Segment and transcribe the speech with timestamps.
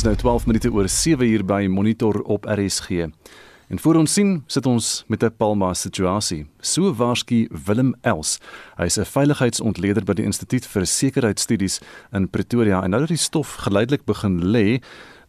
[0.00, 3.04] Dis nou 12 minute oor 7 uur by Monitor op RSG.
[3.68, 6.46] En voor ons sien sit ons met 'n Palma situasie.
[6.60, 8.38] So waarsku Willem Els.
[8.76, 11.80] Hy's 'n veiligheidsontleder by die Instituut vir Sekuriteitsstudies
[12.12, 14.80] in Pretoria en nou dat die stof geleidelik begin lê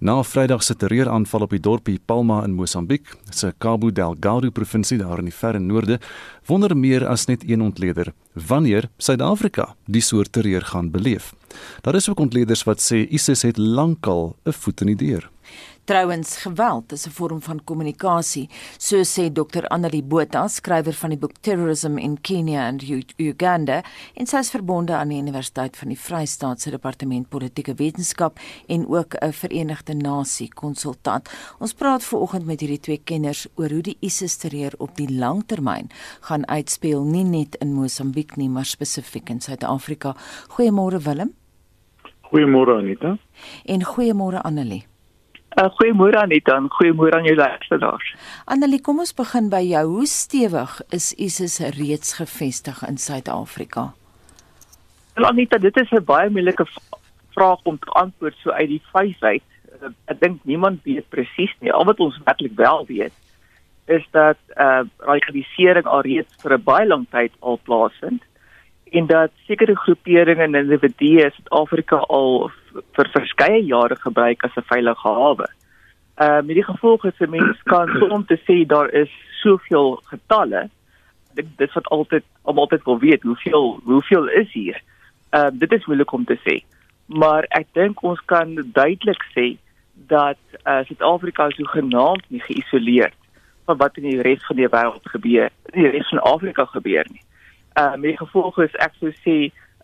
[0.02, 5.22] na Vrydag se terreuraanval op die dorpie Palma in Mosambiek, se Cabo Delgado provinsie daar
[5.22, 6.00] in die verre noorde,
[6.50, 11.34] wonder meer as net een ontleder wanneer Suid-Afrika die soort terreur gaan beleef.
[11.82, 15.31] Daar is ook ontleders wat sê ISIS het lankal 'n voet in die deur.
[15.84, 19.68] Trouwens, geweld is 'n vorm van kommunikasie, so sê Dr.
[19.68, 22.84] Annelie Botha, skrywer van die boek Terrorism in Kenya and
[23.18, 28.40] Uganda, en sy is verbonde aan die Universiteit van die Vrystaat se Departement Politieke Wetenskap
[28.68, 31.30] en ook 'n Verenigde Nasie konsultant.
[31.60, 36.48] Ons praat veraloggend met hierdie twee kenners oor hoe die ISIS-terreur op die langtermyn gaan
[36.48, 40.16] uitspeel, nie net in Mosambiek nie, maar spesifiek in Suid-Afrika.
[40.48, 41.34] Goeiemôre Willem.
[42.22, 43.18] Goeiemôre Anita.
[43.66, 44.91] En goeiemôre Annelie.
[45.52, 48.14] Uh, goeiemôre Anita en goeiemôre aan jou luisteraars.
[48.46, 49.84] Annelie, kom ons begin by jou.
[49.98, 53.90] Hoe stewig is ISIS reeds gevestig in Suid-Afrika?
[55.18, 56.66] Wel Anita, dit is 'n baie moeilike
[57.36, 59.44] vraag om te antwoord so uit die vyf uit.
[59.82, 61.74] Uh, ek dink niemand weet presies nie.
[61.74, 63.14] Al wat ons werklik wel weet
[63.86, 68.24] is dat uh radikalisering alreeds vir 'n baie lang tyd al plaasvind
[68.92, 74.70] en dat sekere groeperinge en individue in Suid-Afrika al vir verskeie jare gebruik as 'n
[74.74, 75.48] veilige hawe.
[76.16, 79.12] Ehm uh, met die gevolg is 'n mens kan soms te sê daar is
[79.44, 80.70] soveel getalle.
[81.34, 84.82] Dit dit wat altyd om altyd wil weet hoeveel hoeveel is hier.
[85.30, 86.64] Ehm uh, dit is moeilik om te sê.
[87.06, 89.58] Maar ek dink ons kan duidelik sê
[90.08, 93.20] dat uh, Suid-Afrika so genaamd nie geïsoleerd
[93.66, 97.06] van wat in die res van die wêreld gebeur, in die res van Afrika gebeur
[97.10, 97.22] nie
[97.80, 99.36] uh met gevolg is ek sou sê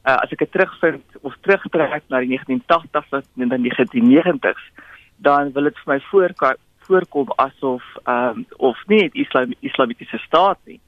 [0.07, 4.71] uh, as ek dit terugvind of terugtrek na die 1980s en dan die 1990s
[5.17, 10.19] dan wil dit vir my voorkom voorkom asof ehm um, of nie die Islam Islamitiese
[10.23, 10.79] staat nie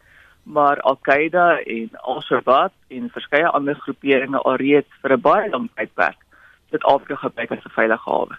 [0.44, 6.18] maar Al-Qaeda en Al-Shabaab en verskeie ander groeperinge alreeds vir 'n baie lang tydperk
[6.72, 8.36] dit afgebruik as 'n veilige hawe.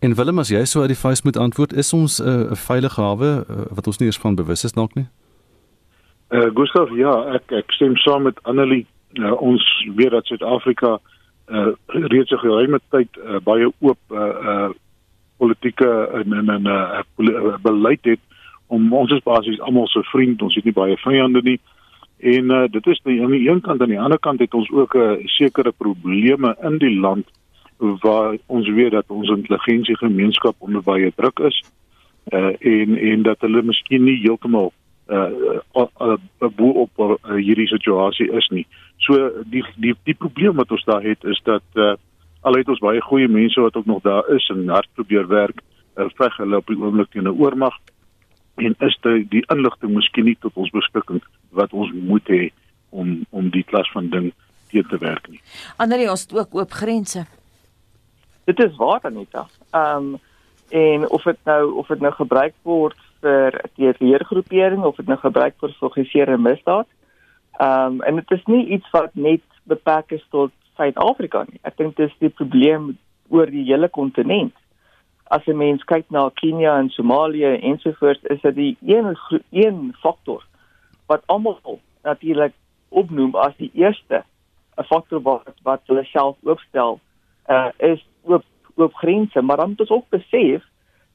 [0.00, 3.00] En Willem as jy so uit die vuis moet antwoord, is ons 'n uh, veilige
[3.00, 5.06] hawe uh, wat ons nie eens van bewus is dalk nie?
[6.30, 8.86] Uh Gustav, ja, ek ek stem saam met Annelie.
[9.18, 10.98] Uh, ons weet dat Suid-Afrika
[11.48, 14.70] uh reeds 'n geruime tyd uh, baie oop uh uh
[15.36, 18.20] politieke en en en uh, uh beleid het
[18.66, 21.60] om ons is basies almal se vriend, ons het nie baie vyande nie.
[22.18, 24.94] En uh dit is aan die een kant aan die ander kant het ons ook
[24.94, 27.26] 'n uh, sekere probleme in die land
[27.78, 31.62] waar ons weet dat ons intelligensie gemeenskap onder baie druk is.
[32.32, 34.72] Uh en en dat hulle miskien nie heeltemal
[35.08, 35.30] uh,
[35.76, 38.66] uh, uh, uh bo op uh, hierdie situasie is nie.
[38.98, 41.94] So die die die probleem wat ons daar het is dat uh
[42.44, 45.62] al het ons baie goeie mense wat ook nog daar is en hard probeer werk,
[45.96, 47.78] uh, veg hulle op die oomblik teen 'n oormag
[48.54, 52.50] en is die, die inligting miskien nie tot ons beskikking wat ons moet hê
[52.90, 54.32] om om die klas van ding
[54.70, 55.40] teen te werk nie.
[55.76, 57.26] Ander ons het ook oop grense.
[58.44, 59.48] Dit is waar Anita.
[59.72, 60.20] Ehm um,
[60.68, 65.56] en of dit nou of dit nou gebruik word vir terreurgroepering of dit nou gebruik
[65.60, 66.88] word vir georganiseerde misdaad.
[67.60, 71.60] Ehm um, en dit is nie iets wat net beperk is tot Suid-Afrika nie.
[71.62, 72.94] Ek dink dit is die probleem
[73.30, 74.54] oor die hele kontinent.
[75.30, 79.16] As 'n mens kyk na Kenia en Somalië en so voort, is dit die een
[79.50, 80.44] een faktor
[81.06, 82.52] wat almal natuurlik
[82.88, 84.24] opnoem as die eerste
[84.76, 87.00] 'n faktor wat wat hulle self oopstel,
[87.48, 88.44] uh, is oop
[88.76, 90.62] oop grense, maar dan moet ons ook besef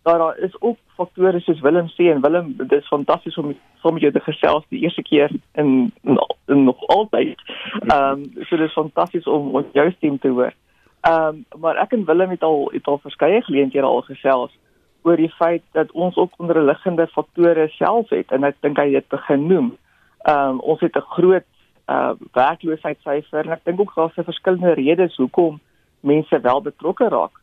[0.02, 3.98] daar daar is ook faktore soos Willem sê en Willem dit is fantasties om om
[3.98, 7.42] jou te gesels die eerste keer in, in, in nog altyd.
[7.80, 10.54] Ehm um, so dit is fantasties om ons jou stem te hoor.
[11.02, 14.58] Ehm um, maar ek en Willem het al het al verskeie geleenthede al gesels
[15.02, 19.08] oor die feit dat ons ook onderliggende faktore self het en ek dink hy het
[19.08, 19.76] begin noem.
[20.24, 21.48] Ehm um, ons het 'n groot
[21.90, 25.60] uh werkloosheidssyfer en ek dink ook daar's verskillende redes hoekom
[26.00, 27.39] mense wel betrokke raak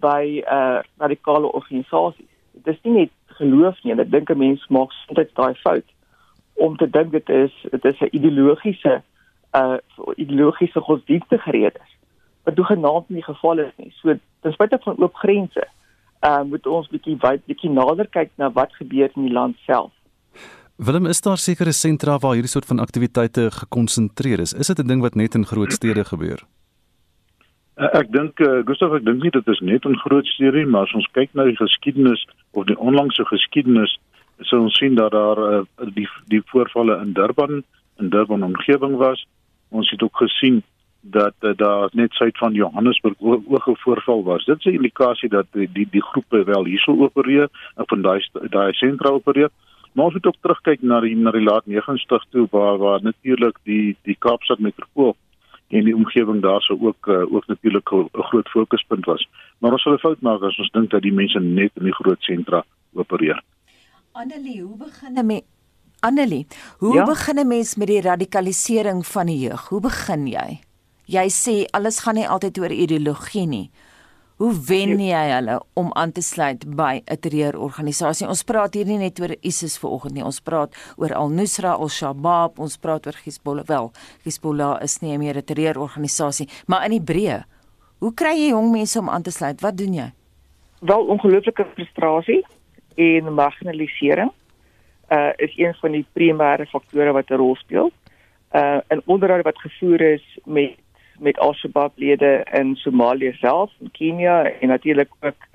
[0.00, 2.26] by uh radikale organisasies.
[2.52, 5.88] Dit is nie net geloof nie, ek dink 'n mens maak soms daai fout
[6.60, 9.02] om te dink dit is dit is 'n ideologiese
[9.52, 9.76] uh
[10.16, 11.80] ideologiese godsdienstige rede.
[12.44, 13.92] Wat toe genaamd in die geval is nie.
[14.00, 15.64] So ten spyte van oop grense,
[16.20, 19.92] uh moet ons bietjie wyd bietjie nader kyk na wat gebeur in die land self.
[20.76, 24.52] Willem, is daar sekere sentra waar hierdie soort van aktiwiteite gekonsentreer is?
[24.52, 26.40] Is dit 'n ding wat net in groot stede gebeur?
[27.80, 30.84] Uh, ek dink uh, Gustav ek dink nie dit is net 'n groot storie maar
[30.84, 33.94] as ons kyk na die geskiedenis of die onlangse geskiedenis
[34.48, 35.62] sal ons sien dat daar uh,
[35.96, 37.62] die die voorvalle in Durban
[38.00, 39.24] in Durban omgewing was
[39.70, 40.60] ons het ook gesien
[41.00, 44.44] dat uh, daar net suid van Johannesburg ook 'n voorval was.
[44.44, 48.20] Dit is 'n indikasie dat die die, die groepe wel hierso opereer en van daai
[48.50, 49.48] daai sentra opereer.
[49.92, 53.56] Maar ons moet ook terugkyk na die na die laat 90's toe waar waar natuurlik
[53.62, 55.16] die die Kaapstad metropool
[55.70, 59.28] en die omgewing daarso ook uh, ook natuurlik 'n groot fokuspunt was.
[59.58, 61.98] Maar ons sal 'n fout maak as ons dink dat die mense net in die
[62.00, 63.42] groot sentra opereer.
[64.12, 65.44] Annelie, hoe begin 'n mens
[66.00, 66.46] Annelie,
[66.78, 67.04] hoe ja?
[67.04, 69.68] begin 'n mens met die radikalisering van die jeug?
[69.68, 70.60] Hoe begin jy?
[71.04, 73.70] Jy sê alles gaan nie altyd oor ideologie nie.
[74.40, 78.26] Hoe wen jy hulle om aan te sluit by 'n terreurorganisasie?
[78.26, 80.24] Ons praat hier nie net oor ISIS vanoggend nie.
[80.24, 83.66] Ons praat oor Al-Nusra, Al-Shabaab, ons praat oor Hezbollah.
[83.66, 83.92] Wel,
[84.24, 87.44] Hezbollah is nie meer 'n terreurorganisasie, maar in die breë.
[87.98, 89.60] Hoe kry jy jong mense om aan te sluit?
[89.60, 90.12] Wat doen jy?
[90.80, 92.46] Wel ongelooflike frustrasie
[92.96, 94.32] en marginalisering
[95.10, 97.90] uh is een van die primêre faktore wat 'n rol speel.
[98.54, 100.78] Uh in onderhoude wat gevoer is met
[101.20, 105.48] met Al-Shabaab lede in Somalië self, in Kenia en natuurlik ook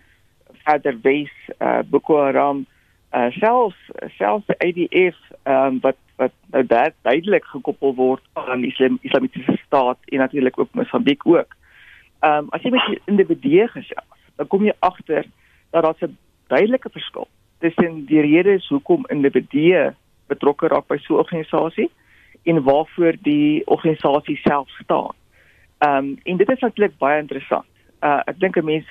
[0.64, 2.66] verder wes uh Boko Haram
[3.14, 3.78] uh selfs
[4.18, 9.58] selfs die IDF um wat wat nou daar duidelik gekoppel word aan die Islam, Islamitiese
[9.66, 11.56] staat en natuurlik ook Mosambiek ook.
[12.22, 15.26] Um as jy met individue gesels, dan kom jy agter
[15.72, 16.18] dat daar 'n
[16.48, 17.28] duidelike verskil
[17.60, 19.94] tussen die redes hoekom individue
[20.28, 21.90] betrokke raak by so 'n organisasie
[22.44, 25.14] en waarvoor die organisasie self staan.
[25.78, 27.66] Ehm um, en dit is natuurlik baie interessant.
[28.02, 28.88] Uh ek dink 'n mens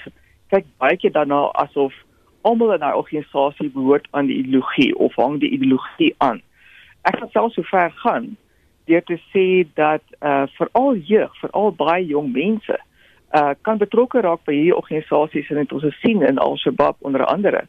[0.52, 1.94] kyk baie keer daarna asof
[2.42, 6.42] almal in 'n organisasie behoort aan die ideologie of hang die ideologie aan.
[7.02, 8.36] Ek gaan selfs so ver gaan
[8.84, 12.78] deur te sê dat uh veral jeug, veral baie jong mense
[13.34, 17.64] uh kan betrokke raak by hierdie organisasies en dit ons sien in Al-Shabaab onder andere.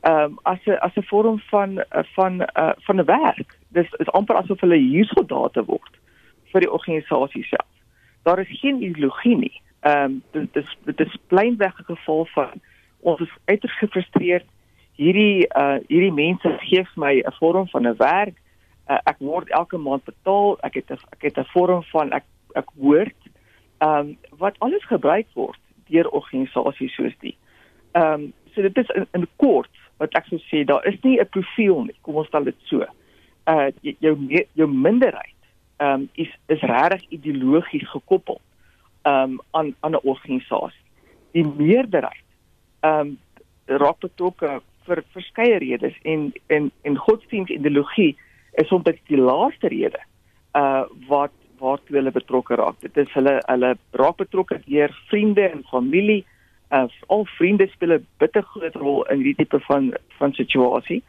[0.00, 1.84] Ehm um, as 'n as 'n vorm van
[2.14, 3.58] van uh van 'n werk.
[3.68, 5.94] Dis is amper asof hulle huursoldate word
[6.52, 7.79] vir die organisasie self
[8.22, 9.60] daar is geen ideologie nie.
[9.80, 12.52] Ehm um, dit is dit is plainweg 'n geval van
[13.00, 14.44] ons is uiters gefrustreerd.
[14.94, 18.36] Hierdie uh hierdie mense gee my 'n vorm van 'n werk.
[18.88, 20.58] Uh, ek word elke maand betaal.
[20.60, 22.24] Ek het 'n ek het 'n vorm van ek
[22.54, 23.20] ek hoort
[23.78, 27.36] ehm um, wat alles gebruik word deur organisasies soos die.
[27.92, 31.20] Ehm um, so dit is in, in kort wat ek sou sê daar is nie
[31.20, 31.96] 'n profiel nie.
[32.00, 32.84] Kom ons stel dit so.
[33.46, 33.68] Uh
[33.98, 35.39] jou jou minderheid
[35.80, 38.40] ehm um, is is regtig ideologies gekoppel
[39.02, 40.84] ehm um, aan aan 'n organisasie.
[41.32, 42.26] Die meerderheid
[42.80, 43.18] ehm um,
[43.64, 48.16] raak betrokke vir verskeie redes en en en godsdienstideologie
[48.52, 50.00] is soms die laaste rede
[50.58, 52.80] uh wat wat hulle betrokke raak.
[52.80, 56.24] Dit is hulle hulle raak betrokke deur vriende en familie.
[56.70, 61.02] Uh al vriende speel 'n bitter groot rol in hierdie tipe van van situasie.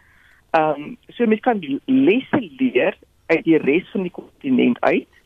[0.52, 2.96] Ehm um, so mense kan lesse leer
[3.32, 5.22] uit die res van die kontinent uit.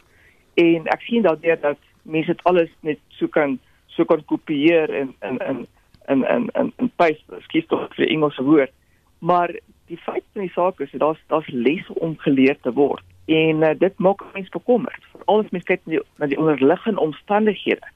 [0.62, 3.58] En ek sien daardeur dat mense dit alles net so kan
[3.96, 5.66] so kan kopieer en en en
[6.06, 7.42] en en en en paste.
[7.48, 8.72] Skiet tog vir Engelse woord.
[9.20, 9.56] Maar
[9.90, 13.04] die feit van die saak is dat daar's daar's lesse om geleer te word.
[13.26, 15.12] En uh, dit maak mense bekommerd.
[15.12, 17.94] Veral as mens kyk na die, na die onderliggende omstandighede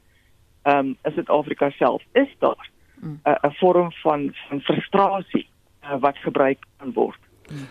[0.61, 2.69] ehm um, in Suid-Afrika self is daar
[2.99, 3.19] mm.
[3.23, 5.47] uh, 'n vorm van van frustrasie
[5.83, 7.19] uh, wat gebruik kan word.
[7.51, 7.67] Mm.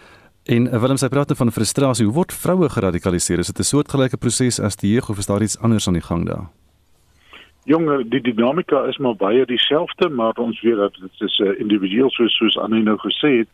[0.49, 2.07] En uh, Willem sê praat van frustrasie.
[2.09, 3.39] Hoe word vroue geradikaliseer?
[3.43, 6.09] Is dit 'n soortgelyke proses as die jeug of is daar iets anders aan die
[6.11, 6.49] gang daar?
[7.65, 11.61] Jonge, die dinamika is maar baie dieselfde, maar ons weet dat dit is 'n uh,
[11.61, 13.49] individueel soos soos Annie nou gesê het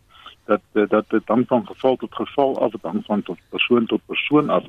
[0.47, 4.01] dat uh, dat dit dan van geval tot geval af hang van tot persoon tot
[4.07, 4.65] persoon af.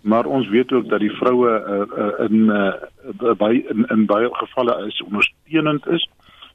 [0.00, 4.28] Maar ons weet ook dat die vroue uh, uh, in uh, by in, in baie
[4.32, 6.08] gevalle is ondersteunend is,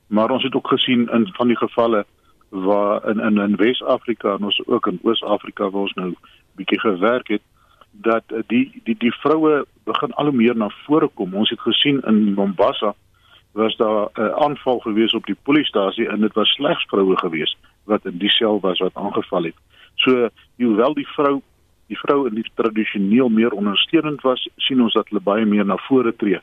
[0.08, 2.06] maar ons het ook gesien in van die gevalle
[2.52, 6.14] waar in in in Wes-Afrika en ons ook in Oos-Afrika waar ons nou
[6.60, 7.42] bietjie gewerk het
[7.92, 11.34] dat eh, die die die vroue begin al hoe meer na vore kom.
[11.34, 12.94] Ons het gesien in Mombasa
[13.52, 17.58] was daar 'n uh, aanval gewees op die polisiestasie en dit was slegs vroue gewees
[17.84, 19.56] wat in die sel was wat aangeval het.
[19.96, 21.42] So hoewel die vrou
[21.88, 25.78] die vrou in die tradisioneel meer ondersteunend was, sien ons dat hulle baie meer na
[25.78, 26.40] vore tree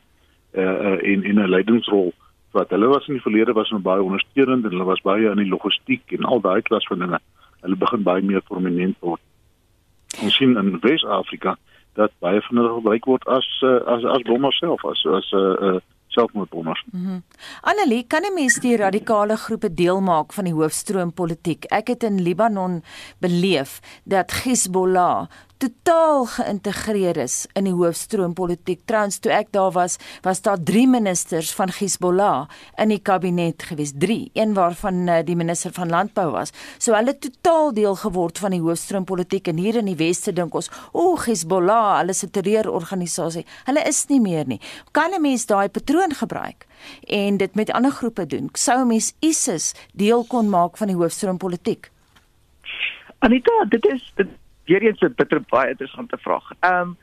[0.53, 2.13] uh, uh in in 'n leidingsrol
[2.51, 5.41] wat hulle was in die verlede was hulle baie ondersteunend en hulle was baie in
[5.41, 7.19] die logistiek en al daai klas van dinge.
[7.61, 9.21] Hulle begin baie meer prominent word.
[10.23, 11.57] Ons sien in Wes-Afrika
[11.99, 15.37] dat baie van hulle gebruik word as uh, as as bomme self as as 'n
[15.37, 16.83] uh, eh, uh, eh, selfmoordbommers.
[16.91, 17.21] Mm
[17.61, 21.65] Annelie, kan 'n mens die radikale groepe deel maak van die hoofstroom politiek?
[21.65, 22.83] Ek het in Libanon
[23.19, 25.27] beleef dat Hezbollah
[25.59, 28.79] totaal geïntegreer is in die hoofstroompolitiek.
[28.87, 32.47] Trouens toe ek daar was, was daar 3 ministers van Hezbollah
[32.79, 36.55] in die kabinet gewees, 3, een waarvan uh, die minister van landbou was.
[36.79, 40.71] So hulle totaal deel geword van die hoofstroompolitiek en hier in die weste dink ons,
[40.93, 43.45] o, Hezbollah, hulle is 'n terreurorganisasie.
[43.67, 44.61] Hulle is nie meer nie.
[44.91, 46.67] Kan 'n mens daai patroon gebruik
[47.07, 48.49] en dit met ander groepe doen?
[48.53, 51.91] Sou 'n mens ISIS deel kon maak van die hoofstroompolitiek?
[53.19, 54.27] Anita, dit is dit
[54.69, 56.51] weer eens 'n bitter baie interessante vraag.
[56.59, 56.97] Ehm um,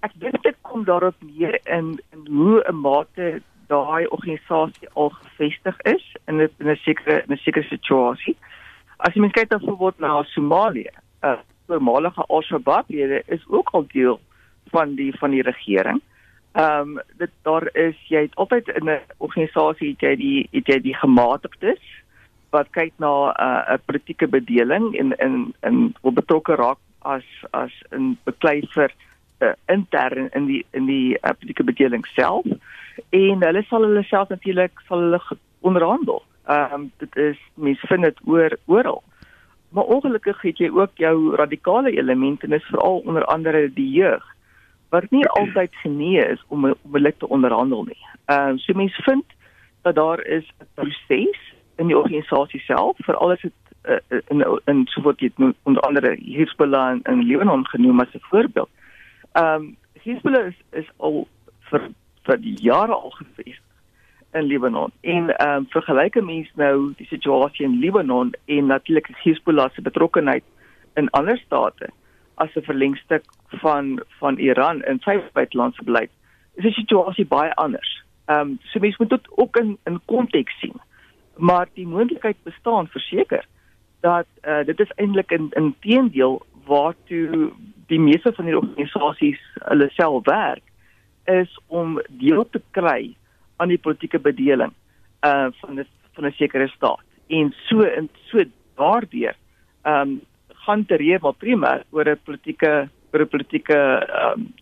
[0.00, 5.80] ek dink dit kom daarop neer in in hoe 'n mate daai organisasie al gevestig
[5.80, 8.36] is in 'n in 'n sekere in 'n sekere situasie.
[8.96, 10.90] As jy mens kyk dan byvoorbeeld na Somalië,
[11.22, 14.20] uh, voormalige Al-Shabaab lede is ook al deel
[14.70, 16.00] van die van die regering.
[16.52, 20.66] Ehm um, dit daar is jy het altyd in 'n organisasie het jy die het
[20.66, 21.82] jy die gematigdes
[22.50, 26.78] wat kyk na 'n uh, politieke bedeling en in in wil betrokke raak
[27.14, 28.90] as as 'n beklei vir
[29.40, 32.46] uh, intern in die in die uh, politieke bedeling self
[33.10, 35.20] en hulle sal hulle self natuurlik sal hulle
[35.60, 36.22] onderhandel.
[36.46, 39.02] Ehm um, dit is mens vind dit oor oral.
[39.68, 44.24] Maar ongelukkig het jy ook jou radikale elemente en dis veral onder andere die jeug
[44.94, 48.02] wat nie altyd genee is om om hulle te onderhandel nie.
[48.26, 49.24] Ehm uh, so mense vind
[49.82, 51.40] dat daar is 'n proses
[51.76, 53.52] in die organisasie self vir alles dit
[53.86, 55.30] uh, in in so wat jy
[55.62, 58.68] onder andere Hezbollah in, in Libanon genoem as 'n voorbeeld.
[59.32, 61.28] Ehm um, Hezbollah is, is al
[61.70, 61.90] vir
[62.22, 63.60] vir jare al gefees
[64.32, 64.92] in Libanon.
[65.00, 69.82] En ehm um, vergelyk 'n mens nou die situasie in Libanon en natuurlik Hezbollah se
[69.82, 70.44] betrokkeheid
[70.94, 71.90] in ander state
[72.34, 76.10] as 'n verlengstuk van van Iran in sy buitelandse beleid.
[76.54, 78.02] Is die situasie baie anders.
[78.26, 80.80] Ehm um, so mense moet dit ook in in konteks sien.
[81.36, 83.44] Maar die moontlikheid bestaan verseker
[84.06, 87.50] dat uh, dit is eintlik in in teendeel waartoe
[87.90, 90.64] die meeste van die organisasies hulle self werk
[91.30, 93.14] is om deel te kry
[93.56, 94.72] aan die politieke bedeling
[95.26, 97.02] uh van 'n van 'n sekere staat
[97.38, 98.44] en so in so
[98.76, 99.34] daardeur
[99.82, 100.20] ehm um,
[100.66, 104.52] gaan te reë maar primêr oor 'n politieke oor 'n politieke ehm um,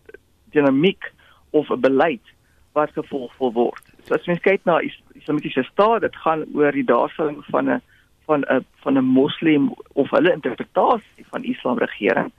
[0.57, 1.13] dinamiek
[1.51, 2.27] of 'n beleid
[2.73, 3.85] wat gevolg wil word.
[4.05, 7.83] So as mens kyk na is islamitiese staat, dit gaan oor die daarstelling van 'n
[8.27, 12.33] van 'n van 'n moslim of hulle interpretasie van islam regering.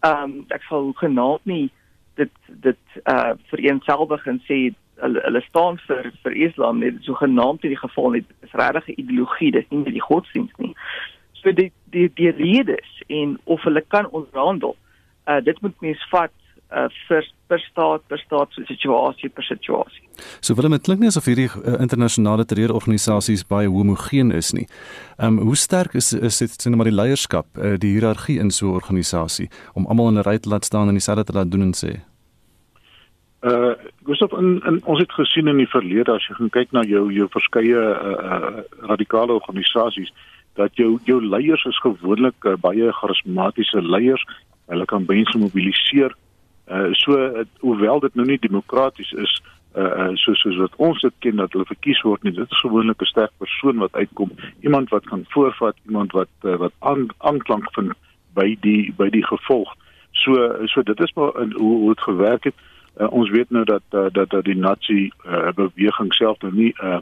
[0.00, 1.70] Ehm um, ek sal genaamd nie
[2.14, 4.58] dit dit uh vereenselwig en sê
[5.02, 8.88] hulle hulle staan vir vir Islam net so genaamd in die geval net is regtig
[8.88, 10.74] 'n ideologie dis nie die godsdiens nie
[11.42, 14.76] so die die die redes en of hulle kan onderhandel
[15.26, 16.34] uh dit moet mens vat
[16.70, 20.04] uh vir per staat per staat so situasie per situasie
[20.40, 24.66] so wil dit klink nie asof hierdie uh, internasionale terreurorganisasies baie homogeen is nie
[25.18, 28.50] ehm um, hoe sterk is is dit sien maar die leierskap uh, die hiërargie in
[28.50, 31.50] so 'n organisasie om almal in 'n ry te laat staan en dieselfde te laat
[31.50, 31.98] doen en sê
[33.40, 36.82] Uh Gustav in, in ons het gesien in die verlede as jy gaan kyk na
[36.82, 40.10] jou jou verskeie uh, uh radikale organisasies
[40.58, 44.24] dat jou jou leiers is gewoonlik uh, baie charismatiese leiers.
[44.66, 46.16] Hulle kan mense mobiliseer.
[46.70, 49.42] Uh so uh, hoewel dit nou nie demokraties is
[49.76, 52.32] uh, uh soos soos wat ons dit ken dat hulle verkies word nie.
[52.32, 56.56] Dit is gewoonlik 'n sterk persoon wat uitkom, iemand wat kan voorvat, iemand wat uh,
[56.56, 56.72] wat
[57.18, 57.92] aanklank vind
[58.34, 59.74] by die by die gevolg.
[60.12, 60.34] So
[60.66, 62.54] so dit is maar uh, hoe hoe dit gewerk het.
[62.98, 66.74] Uh, ons weet nou dat uh, dat dat die nazi uh, beweging self nou nie
[66.76, 66.98] 'n uh,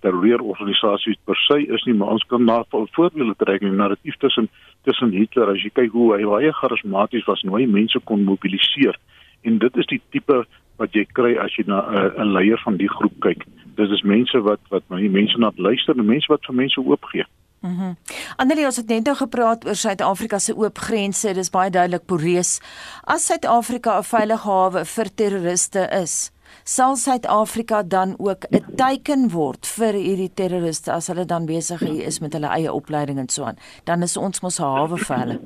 [0.00, 4.48] terreurorganisasie per se is nie, maar ons kan maar voorbeelde trek in narratief tussen
[4.82, 8.98] tussen Hitler as jy kyk hoe hy baie charismaties was, hoe hy mense kon mobiliseer.
[9.42, 10.42] En dit is die tipe
[10.80, 13.46] wat jy kry as jy na 'n uh, leier van die groep kyk.
[13.76, 17.26] Dit is mense wat wat na mense na luister, mense wat vir mense oopgee.
[17.62, 17.82] Mhm.
[17.82, 17.96] Mm
[18.36, 21.34] Annelie, ons het net nou gepraat oor Suid-Afrika se oop grense.
[21.34, 22.60] Dis baie duidelik poreus.
[23.04, 26.32] As Suid-Afrika 'n veilige hawe vir terroriste is,
[26.64, 32.20] sal Suid-Afrika dan ook 'n teiken word vir hierdie terroriste as hulle dan besig is
[32.20, 33.58] met hulle eie opleiding en so aan.
[33.84, 35.40] Dan is ons mos 'n hawe vir hulle.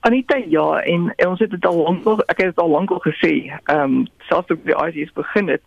[0.00, 3.00] Anita, ja, en, en ons het dit al lank ek het dit al lank al
[3.00, 3.52] gesê.
[3.64, 5.62] Ehm um, selfs toe die ISIS begin het,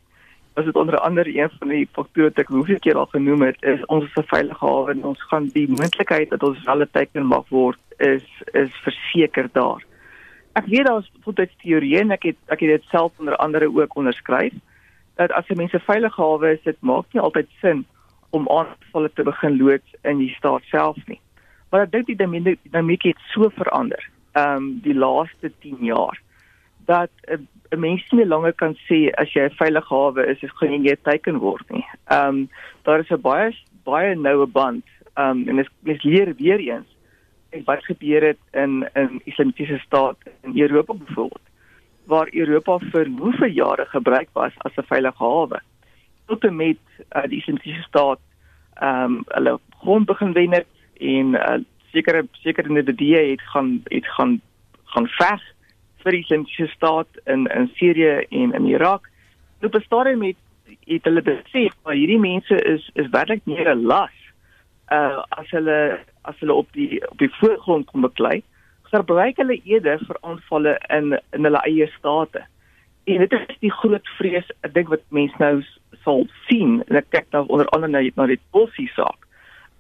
[0.54, 3.58] as dit onder andere een van die faktore wat ek hoeveel keer al genoem het,
[3.62, 6.90] is ons is 'n veilige hawe en ons gaan die moontlikheid dat ons wel 'n
[6.92, 9.82] teken mag word is is verseker daar.
[10.58, 13.96] Ek weet daar's voltyds teorieë en ek het ek het dit self onder andere ook
[13.96, 14.54] onderskryf
[15.18, 17.86] dat as 'n mens 'n veilige hawe is, dit maak nie altyd sin
[18.30, 21.22] om aanvalle te begin loods in die staat self nie.
[21.70, 26.18] Maar ek dink die dinamiek het so verander, ehm um, die laaste 10 jaar
[26.86, 30.58] dat 'n 'n mens nie langer kan sê as jy 'n veilige hawe is, is
[30.58, 31.86] gaan jy teken word nie.
[32.10, 32.50] Ehm um,
[32.84, 34.86] daar is 'n baie baie noue band.
[35.16, 36.97] Ehm um, en mens leer weer eens
[37.66, 41.46] wat gebeur het in in Islamitiese staat in Europa byvoorbeeld
[42.06, 45.62] waar Europa vir hoeveel jare gebruik was as 'n veilige hawe
[46.26, 46.78] tot en met
[47.16, 48.20] uh, die Islamitiese staat
[48.74, 50.68] ehm um, hulle grond begin wen het
[51.00, 51.58] en uh,
[51.92, 54.42] sekere sekere individue het gaan het gaan
[54.84, 55.42] gaan veg
[56.04, 59.10] vir die Islamitiese staat in in Sirië en in Irak.
[59.60, 60.36] Nou bestaan met
[60.86, 64.16] het hulle besef dat hierdie mense is is werklik meer 'n las
[64.92, 68.42] uh as hulle as hulle op die op die voorgrond kom beklei,
[68.92, 72.44] gebruik hulle eerder vir aanvalle in in hulle eie state.
[73.08, 75.64] En dit is die groot vrees ek dink wat mense nou
[76.04, 79.28] sal sien en ek kyk nou onder andere na na die Bossie saak.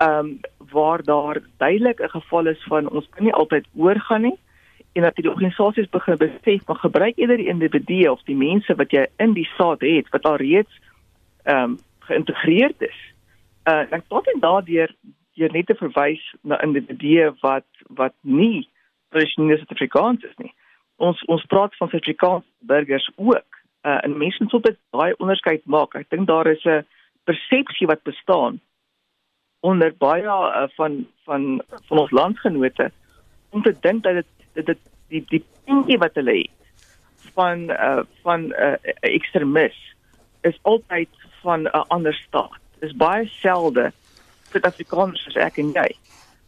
[0.03, 0.39] Ehm um,
[0.71, 4.37] waar daar duidelik 'n geval is van ons kan nie altyd oorgaan nie
[4.93, 8.91] en dat die organisasies begin besef maar gebruik eerder die individue of die mense wat
[8.91, 10.81] jy in die saad het wat al reeds
[11.43, 11.77] ehm um,
[12.07, 12.99] geïntegreerd is.
[13.67, 14.95] Uh ek tot en daardeur
[15.37, 17.67] jy net te verwys na individue wat
[17.99, 18.67] wat nie
[19.13, 20.53] tradisionele Suid-Afrikaners is nie.
[20.97, 23.61] Ons ons praat van Suid-Afrikaanse burgers ook.
[23.85, 25.95] Uh en mense moet dit baie onderskeid maak.
[25.95, 26.85] Ek dink daar is 'n
[27.25, 28.59] persepsie wat bestaan
[29.59, 32.91] onder baie uh, van van van ons landgenote
[33.49, 34.79] om te dink dat dit dit
[35.09, 36.57] die die puntjie wat hulle het
[37.35, 39.77] van uh, van 'n uh, ekstremis
[40.41, 41.09] is altyd
[41.41, 42.59] van 'n ander staat.
[42.79, 43.91] Dis baie selde
[44.51, 45.89] Suid-Afrikaners soos ek en jy.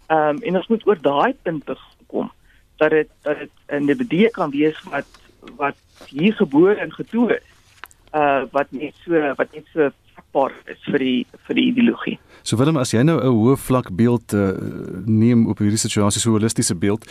[0.09, 1.63] Ehm um, en ons moet oor daai punt
[2.07, 2.31] kom
[2.79, 5.05] dat dit dat dit 'n individu kan wees wat
[5.55, 5.77] wat
[6.07, 7.47] hier gebore en getoe is.
[8.13, 12.19] Uh wat net so wat net so vatbaar is vir die vir die ideologie.
[12.43, 14.53] So Willem, as jy nou 'n hoë vlak beeld uh,
[15.05, 17.05] neem op hierdie situasie, so 'n holistiese beeld,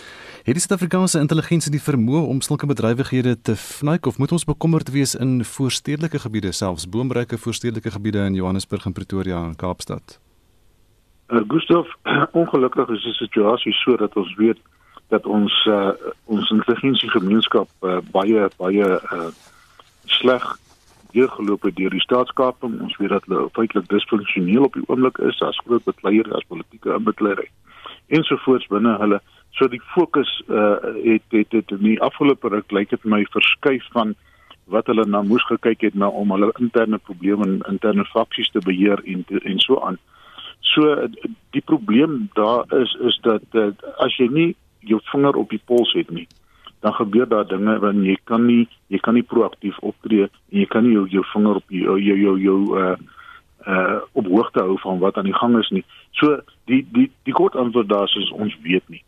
[0.45, 4.91] het die Suid-Afrikaanse intelligensie die vermoë om sulke bedrywighede te vnuik of moet ons bekommerd
[4.91, 10.19] wees in voorstedelike gebiede, selfs boomryke voorstedelike gebiede in Johannesburg en Pretoria en Kaapstad?
[11.29, 11.87] Uh, Gustav,
[12.41, 14.59] ongelukkig is die situasie so dat ons weet
[15.09, 15.93] dat ons uh,
[16.25, 19.29] ons intelligensiegemeenskap uh, baie baie uh,
[20.05, 20.47] sleg
[21.13, 22.81] deurgeloop het deur die staatskaping.
[22.81, 26.97] Ons weet dat hulle feitelik disfunksioneel op die oomblik is as groot bekleier as politieke
[26.97, 27.45] inbekleier
[28.09, 29.21] ensovoorts binne hulle.
[29.57, 33.85] So die fokus uh, het, het het in die afgelope ruk lyk dit my verskuif
[33.97, 34.15] van
[34.73, 38.65] wat hulle na moes gekyk het na om hulle interne probleme en interne faksies te
[38.65, 40.01] beheer en en so aan.
[40.75, 41.07] So
[41.57, 44.51] die probleem daar is is dat, dat as jy nie
[44.81, 46.27] jou vinger op die pols het nie,
[46.81, 50.67] dan gebeur daar dinge wat jy kan nie jy kan nie proaktief optree en jy
[50.67, 52.97] kan nie jou jou vinger op jou jou jou, jou uh
[53.67, 55.85] uh op hoogte hou van wat aan die gang is nie.
[56.13, 59.03] So die die die kort antwoord daar is ons weet nie.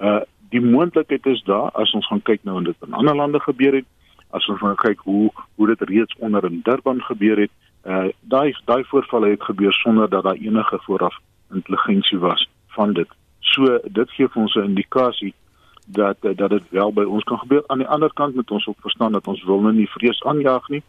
[0.00, 3.40] Uh die moontlikheid is daar as ons gaan kyk nou en dit in ander lande
[3.40, 3.88] gebeur het,
[4.30, 7.52] as ons gaan kyk hoe hoe dit reeds onder in Durban gebeur het,
[7.84, 11.16] uh daai daai voorvalle het gebeur sonder dat daar enige vooraf
[11.52, 13.08] intelligensie was van dit.
[13.40, 15.34] So dit gee vir ons 'n indikasie
[15.86, 17.62] dat dat dit wel by ons kan gebeur.
[17.66, 20.68] Aan die ander kant moet ons ook verstaan dat ons wil nou nie vrees aanjaag
[20.68, 20.82] nie.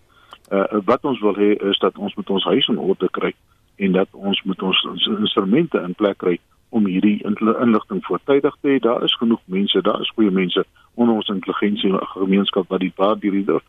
[0.52, 3.34] Uh wat ons wil hê is dat ons moet ons huis in orde kry
[3.76, 8.68] en dat ons moet ons, ons instrumente in plek kry om hierdie inligting voortydig te
[8.68, 8.80] hê.
[8.80, 13.16] Daar is genoeg mense, daar is goeie mense onder ons intelligensie gemeenskap wat die paar
[13.20, 13.64] hierdie durf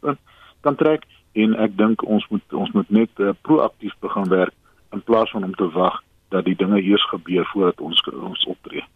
[0.60, 4.54] kan trek en ek dink ons moet ons moet net uh, proaktief begin werk
[4.92, 8.86] in plaas van om te wag dat die dinge eers gebeur voordat ons ons optree.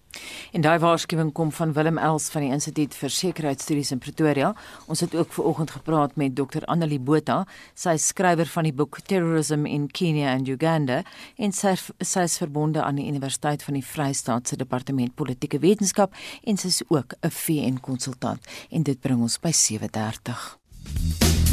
[0.54, 4.52] En daai waarskuwing kom van Willem Els van die Instituut vir Sekuriteitsstudies in Pretoria.
[4.86, 6.62] Ons het ook ver oggend gepraat met Dr.
[6.70, 7.40] Annelie Botha,
[7.74, 11.02] sy skrywer van die boek Terrorism in Kenya and Uganda
[11.36, 16.14] en sy sy is verbonde aan die Universiteit van die Vrystaat se Departement Politieke Wetenskap
[16.44, 21.43] en sy is ook 'n VN konsultant en dit bring ons by 7:30.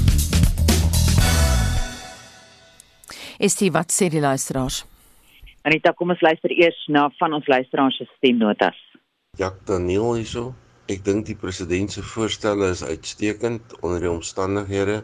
[3.41, 4.83] Is dit wat sê die luisteraars?
[5.65, 8.77] Anita, kom ons luister eers na van ons luisteraars se stemnotas.
[9.41, 10.51] Jak Daniel hierso.
[10.93, 14.99] Ek dink die president se voorstelle is uitstekend onder die omstandighede.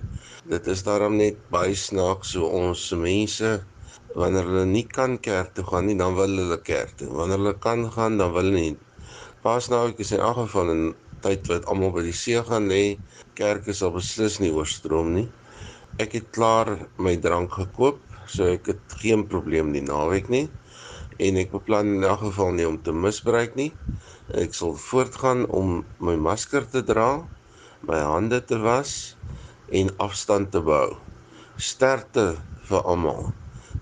[0.53, 3.55] Dit is daarom net baie snaaks so ons mense
[4.13, 7.09] wanneer hulle nie kan kerk toe gaan nie, dan wil hulle kerk toe.
[7.09, 8.77] Wanneer hulle kan gaan, dan wil hulle nie.
[9.41, 10.83] Paasnaweek is in elk geval 'n
[11.25, 12.99] tyd wat almal by die see gaan lê.
[13.33, 15.29] Kerke sal beslis nie oorstroom nie.
[15.97, 17.97] Ek het klaar my drank gekoop
[18.31, 20.47] so ek het geen probleem die naweek nie
[21.23, 23.71] en ek beplan in elk geval nie om te misbruik nie.
[24.37, 27.23] Ek sal voortgaan om my masker te dra,
[27.87, 29.15] my hande te was
[29.73, 30.97] en afstand te bou.
[31.57, 32.35] Sterkte
[32.69, 33.31] vir almal.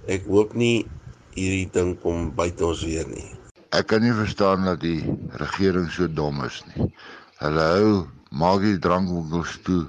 [0.08, 0.86] Ek hoop nie
[1.36, 3.28] hierdie ding kom buite ons weer nie.
[3.76, 5.02] Ek kan nie verstaan dat die
[5.42, 6.88] regering so dom is nie.
[7.42, 7.90] Hulle hou
[8.32, 9.84] maak die drankwinkels toe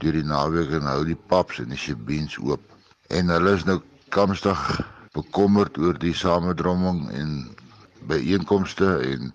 [0.00, 2.60] deur die naweek en hou die pubs en die shebeens oop.
[3.08, 3.78] En hulle is nou
[4.14, 4.60] kamstig
[5.16, 7.34] bekommerd oor die samedromming en
[8.10, 9.32] byeenkomste en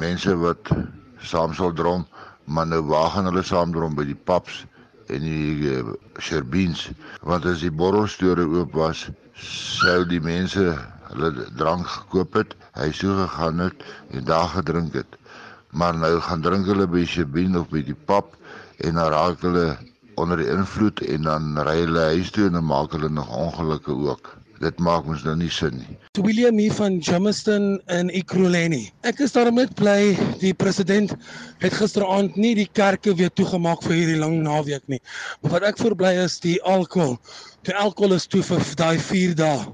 [0.00, 0.72] mense wat
[1.20, 2.06] saam sal drom,
[2.44, 3.96] maar nou waar gaan hulle saam drom?
[3.98, 4.64] By die pubs
[5.12, 6.88] en die uh, sherbins.
[7.26, 10.64] Want as die borrelstore oop was sou die mense
[11.08, 15.18] hulle drank gekoop het hy sou gegaan het en daar gedrink het.
[15.70, 18.34] Maar nou gaan drink hulle by sherbin of by die pub
[18.84, 19.70] en dan raak hulle
[20.18, 23.94] onder die invloed en dan ry hulle huis toe en dan maak hulle nog ongelukke
[24.10, 25.96] ook dit maak ons nou nie sin nie.
[26.18, 28.88] William hier van Jamestown in Ekurhuleni.
[29.06, 31.14] Ek is daarom net bly die president
[31.62, 35.00] het gisteraand nie die kerke weer toegemaak vir hierdie lang naweek nie.
[35.42, 37.18] Maar wat ek voorbly is die alkohol.
[37.68, 39.68] Die alkohol is toe vir daai 4 dae.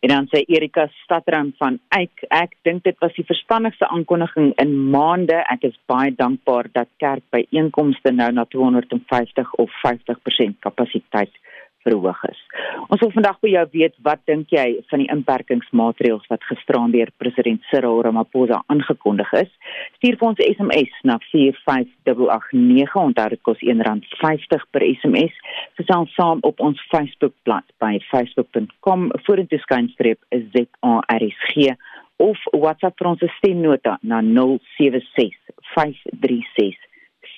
[0.00, 4.72] En dan sê Erika Stadram van ek ek dink dit was die verstandigste aankondiging in
[4.94, 5.42] maande.
[5.52, 11.36] Ek is baie dankbaar dat kerk by einkomste nou na 250 of 50% kapasiteit
[11.84, 12.40] verhoog is.
[12.88, 17.10] Ons wil vandag by jou weet wat dink jy van die inperkingsmaatreëls wat gisteraan deur
[17.22, 19.50] president Cyril Ramaphosa aangekondig is?
[19.98, 22.96] Stuur vir ons 'n SMS na 45889.
[22.96, 25.34] Onthou dit kos R1.50 per SMS.
[25.78, 31.76] Gesels saam op ons Facebookblad by facebook.com vorentoe skynstreep ZARSG
[32.16, 35.36] of WhatsApp ons stemnota na 076
[35.74, 36.89] 536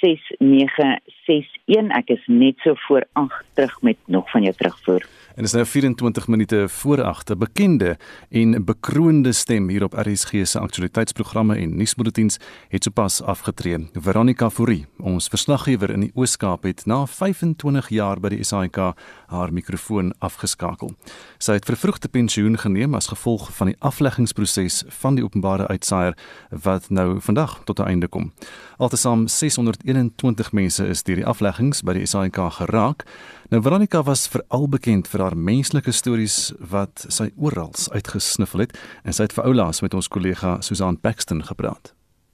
[0.02, 5.06] 6961 ek is net so voor 8 terug met nog van jou terugvoer.
[5.34, 10.30] En is nou 24 minute voor 8 'n bekende en bekroonde stem hier op RSG
[10.42, 13.90] se aktualiteitsprogramme en nuusbulletins het sopas afgetree.
[13.92, 18.76] Veronica Fourie, ons verslaggewer in die Oos-Kaap het na 25 jaar by die SAIK
[19.26, 20.94] haar mikrofoon afgeskakel.
[21.38, 26.16] Sy het vervroegde pensioen geneem as gevolg van die afleggingsproses van die openbare uitsaaier
[26.62, 28.32] wat nou vandag tot 'n einde kom.
[28.76, 33.04] Altesaam 621 mense is deur die afleggings by die SAIK geraak.
[33.52, 39.12] Nou Veronica was veral bekend vir haar menslike stories wat sy oral uitgesniffel het en
[39.12, 41.90] sy het vir oulaas met ons kollega Susan Paxton gepraat.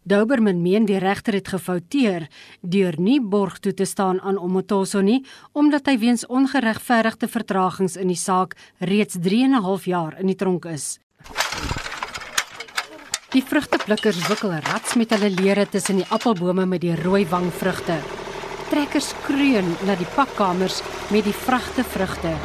[0.07, 2.29] Douberman meen die regter het gefouteer
[2.63, 5.25] deur nie borg toe te staan aan Omotoso nie
[5.59, 10.31] omdat hy weens ongeregverdigde vertragings in die saak reeds 3 en 'n half jaar in
[10.31, 11.01] die tronk is.
[13.35, 17.99] Die vrugteplikkers wikkel rats met hulle lere tussen die appelbome met die rooi wangvrugte
[18.71, 22.37] trekkers kreun na die pakkamers met die vragte vrugte.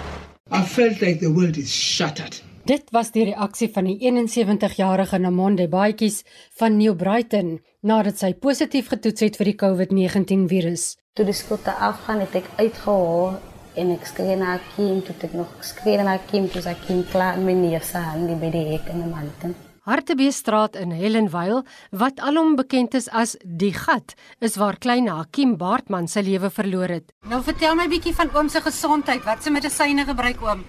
[0.53, 2.41] I felt like the world is shattered.
[2.63, 6.21] Dit was die reaksie van die 71-jarige Namonde Baatjies
[6.59, 10.93] van New Brighton nadat sy positief getoets het vir die COVID-19 virus.
[11.17, 13.36] Toe die skote afgaan het ek uitgehaal
[13.75, 17.36] en ek skree na Kim toe ek nog skree na Kim toe sy Kim klaar
[17.41, 19.55] met my neus aan die by die hek in die manten.
[19.84, 26.08] Hartbeesstraat in Hellenwyl, wat alom bekend is as die gat, is waar klein Hakim Baartman
[26.08, 27.12] sy lewe verloor het.
[27.28, 29.26] Nou vertel my bietjie van oom se gesondheid.
[29.28, 30.63] Watse medisyne gebruik oom?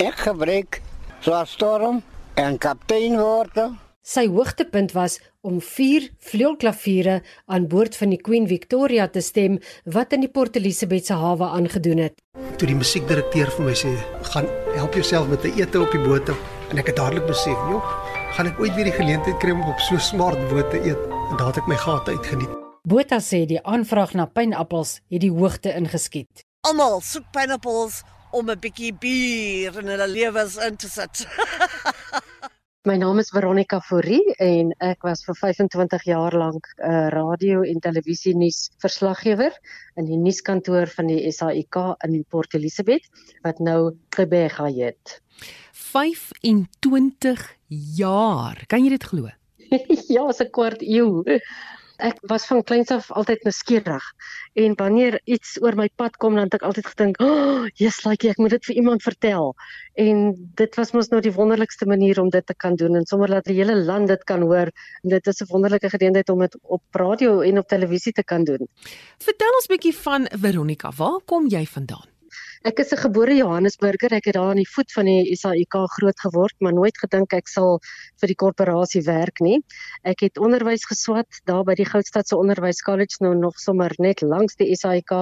[0.00, 0.80] Ek gebruik
[1.20, 2.00] Swastorm
[2.40, 3.74] en Kapteinwortel.
[4.04, 10.16] Sy hoogtepunt was om 4 vleuelklaviere aan boord van die Queen Victoria te stem wat
[10.16, 12.16] in die Port Elizabeth se hawe aangedoen het.
[12.56, 13.92] Toe die musiekdirekteur vir my sê,
[14.32, 16.28] "Gaan help jouself met 'n ete op die boot."
[16.70, 18.03] En ek het dadelik besef, "Joh,
[18.34, 21.36] gaan ek ooit weer die geleentheid kry om op so smart boot te eet en
[21.38, 22.50] daar het ek my gate uitgeniet.
[22.82, 26.42] Botha sê die aanvraag na pynappels het die hoogte ingeskiet.
[26.66, 28.02] Almal soek pynappels
[28.34, 31.22] om 'n bietjie bier in hulle lewens in te sit.
[32.88, 37.62] My naam is Veronica Fourie en ek was vir 25 jaar lank 'n uh, radio
[37.62, 39.54] en televisie nuus verslaggewer
[39.96, 43.06] in die nuuskantoor van die SAIK in Port Elizabeth
[43.46, 45.22] wat nou Gebega heet.
[45.72, 47.40] 25
[47.96, 48.64] jaar.
[48.66, 49.30] Kan jy dit glo?
[50.14, 51.24] ja, so 'n kwart eeu.
[52.02, 54.02] Ek was van kleins af altyd nuuskierig
[54.58, 58.02] en wanneer iets oor my pad kom dan het ek altyd gedink, "Ag, oh, yes,
[58.04, 59.54] like ek moet dit vir iemand vertel."
[59.94, 63.28] En dit was mos nou die wonderlikste manier om dit te kan doen en sommer
[63.28, 64.72] laat die hele land dit kan hoor.
[65.02, 68.44] En dit is 'n wonderlike geleentheid om dit op radio en op televisie te kan
[68.44, 68.68] doen.
[69.18, 70.90] Vertel ons bietjie van Veronica.
[70.96, 72.13] Waar kom jy vandaan?
[72.64, 74.12] Ek is 'n gebore Johannesburger.
[74.16, 77.48] Ek het daar aan die voet van die SAIK groot geword, maar nooit gedink ek
[77.52, 77.76] sal
[78.22, 79.58] vir die korporasie werk nie.
[80.02, 84.56] Ek het onderwys geswat daar by die Goudstadse Onderwys College nou nog sommer net langs
[84.56, 85.12] die SAIK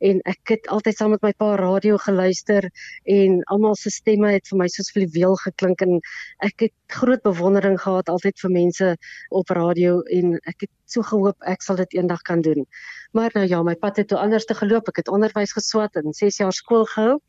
[0.00, 2.68] en ek het altyd saam met my pa radio geluister
[3.08, 6.00] en almal se stemme het vir my soos fluweel geklink en
[6.44, 8.88] ek het groot bewondering gehad altyd vir mense
[9.30, 12.66] op radio en ek het so gehoop ek sal dit eendag kan doen.
[13.12, 14.88] Maar nou ja, my pad het toe anders te geloop.
[14.88, 17.20] Ek het onderwys geswat en 6 jaar skool gehou.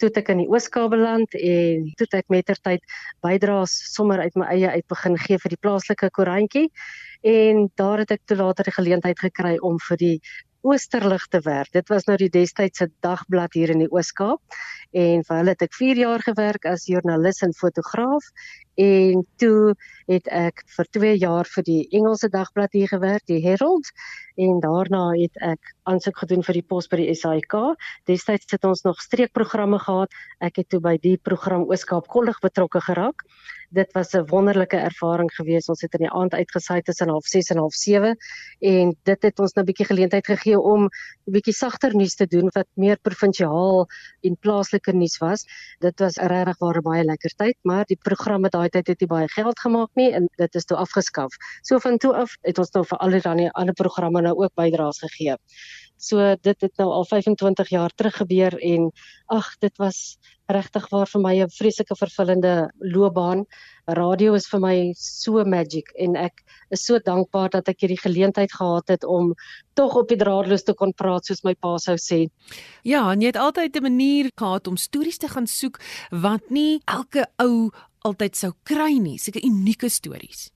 [0.00, 2.84] Toe ek in die Oos-Kaap beland en toe ek mettertyd
[3.24, 6.70] bydraes sommer uit my eie uit begin gee vir die plaaslike koerantjie
[7.20, 10.16] en daar het ek toe later die geleentheid gekry om vir die
[10.62, 11.72] Oosterlig te werk.
[11.72, 14.40] Dit was nou die destydse dagblad hier in die Oos-Kaap
[14.92, 18.26] en vir hulle het ek 4 jaar gewerk as joernalis en fotograaf
[18.80, 19.74] en toe
[20.10, 23.88] het ek vir 2 jaar vir die Engelse dagblad hier gewerk, die Herald
[24.36, 27.56] en daarna het ek aansoek gedoen vir die pos by die SAIK.
[28.08, 30.12] Destyds het ons nog streekprogramme gehad.
[30.40, 33.24] Ek het toe by die program Ooskaap Kollig betrokke geraak
[33.70, 35.68] dit was 'n wonderlike ervaring geweest.
[35.68, 38.16] Ons het in die aand uitgesaai tussen 06:30 en 07:30
[38.58, 42.26] en dit het ons nou 'n bietjie geleentheid gegee om 'n bietjie sagter nuus te
[42.26, 43.86] doen wat meer provinsiaal
[44.20, 45.44] en plaaslike nuus was.
[45.78, 49.28] Dit was regtig waar baie lekker tyd, maar die programme daai tyd het nie baie
[49.28, 51.32] geld gemaak nie en dit is toe afgeskaf.
[51.62, 54.98] So van toe af het ons nou vir al die ander programme nou ook bydraes
[54.98, 55.36] gegee.
[56.00, 58.88] So dit het nou al 25 jaar terug gebeur en
[59.28, 60.16] ag dit was
[60.50, 63.44] regtig waar vir my 'n vreeslike vervullende loopbaan.
[63.86, 68.52] Radio is vir my so magic en ek is so dankbaar dat ek hierdie geleentheid
[68.52, 69.34] gehad het om
[69.74, 72.30] tog op die draadloos te kon praat soos my pa sou sê.
[72.82, 76.80] Ja, en jy het altyd 'n manier gehad om stories te gaan soek wat nie
[76.86, 80.50] elke ou altyd sou kry nie, seker unieke stories.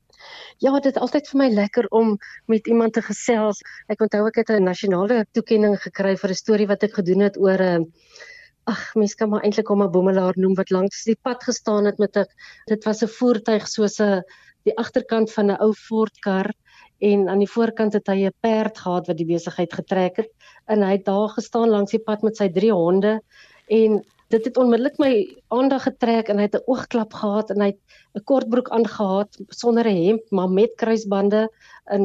[0.58, 3.60] Ja, dit is altyd vir my lekker om met iemand te gesels.
[3.88, 7.36] Ek onthou ek het 'n nasionale toekenning gekry vir 'n storie wat ek gedoen het
[7.36, 7.92] oor 'n
[8.66, 11.98] ag mens kan maar eintlik hom 'n boemelaar noem wat langs die pad gestaan het
[11.98, 12.26] met 'n
[12.66, 14.22] dit was 'n voertuig soos 'n
[14.64, 16.50] die agterkant van 'n ou Ford kar
[16.98, 20.30] en aan die voorkant het hy 'n perd gehad wat die besigheid getrek het
[20.66, 23.20] en hy het daar gestaan langs die pad met sy drie honde
[23.68, 25.12] en dit het onmiddellik my
[25.54, 27.82] aandag getrek en hy het 'n oogklap gehad en hy het
[28.18, 31.48] 'n kortbroek aangetree sonder 'n hemp maar met kruisbande
[31.84, 32.02] en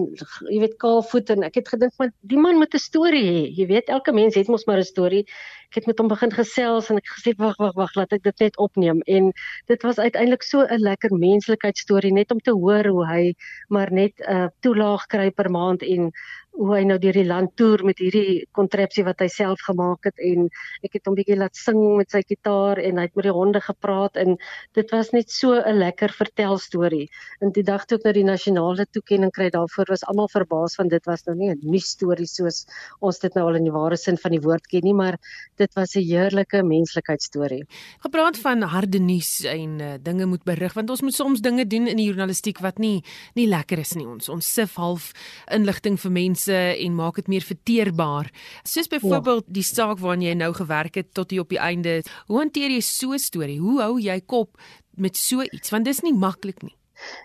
[0.49, 3.41] jy weet kaal voet en ek het gedink maar die man moet 'n storie hê.
[3.59, 5.25] Jy weet elke mens het mos maar 'n storie.
[5.69, 8.39] Ek het met hom begin gesels en ek gesê wag wag wag laat ek dit
[8.39, 9.01] net opneem.
[9.01, 9.31] En
[9.65, 13.33] dit was uiteindelik so 'n lekker menslikheidstorie net om te hoor hoe hy
[13.69, 16.11] maar net 'n uh, toelaag kry per maand en
[16.59, 20.19] hoe hy nou deur die land toer met hierdie kontrepsie wat hy self gemaak het
[20.19, 20.49] en
[20.83, 23.61] ek het hom bietjie laat sing met sy gitaar en hy het met die honde
[23.63, 24.35] gepraat en
[24.75, 27.07] dit was net so 'n lekker vertel storie.
[27.41, 30.89] En die dag toe ek nou die nasionale toekenning kry daarvoor was almal verbaas want
[30.89, 32.65] dit was nou nie 'n nuus storie soos
[32.99, 35.17] ons dit nou al in die ware sin van die woord ken nie, maar
[35.57, 37.65] dit was 'n heerlike menslikheidstorie.
[38.01, 41.87] Gepraat van harde nuus en uh, dinge moet berig want ons moet soms dinge doen
[41.87, 43.03] in die journalistiek wat nie
[43.35, 44.29] nie lekker is nie ons.
[44.29, 45.13] Ons sif half
[45.47, 48.31] inligting vir mense en maak dit meer verteerbaar.
[48.63, 49.53] Soos byvoorbeeld ja.
[49.53, 52.01] die saak waarna jy nou gewerk het tot hier op die einde.
[52.27, 53.59] Hoe hanteer jy so 'n storie?
[53.59, 54.57] Hoe hou jy kop
[54.95, 56.75] met so iets want dis nie maklik nie.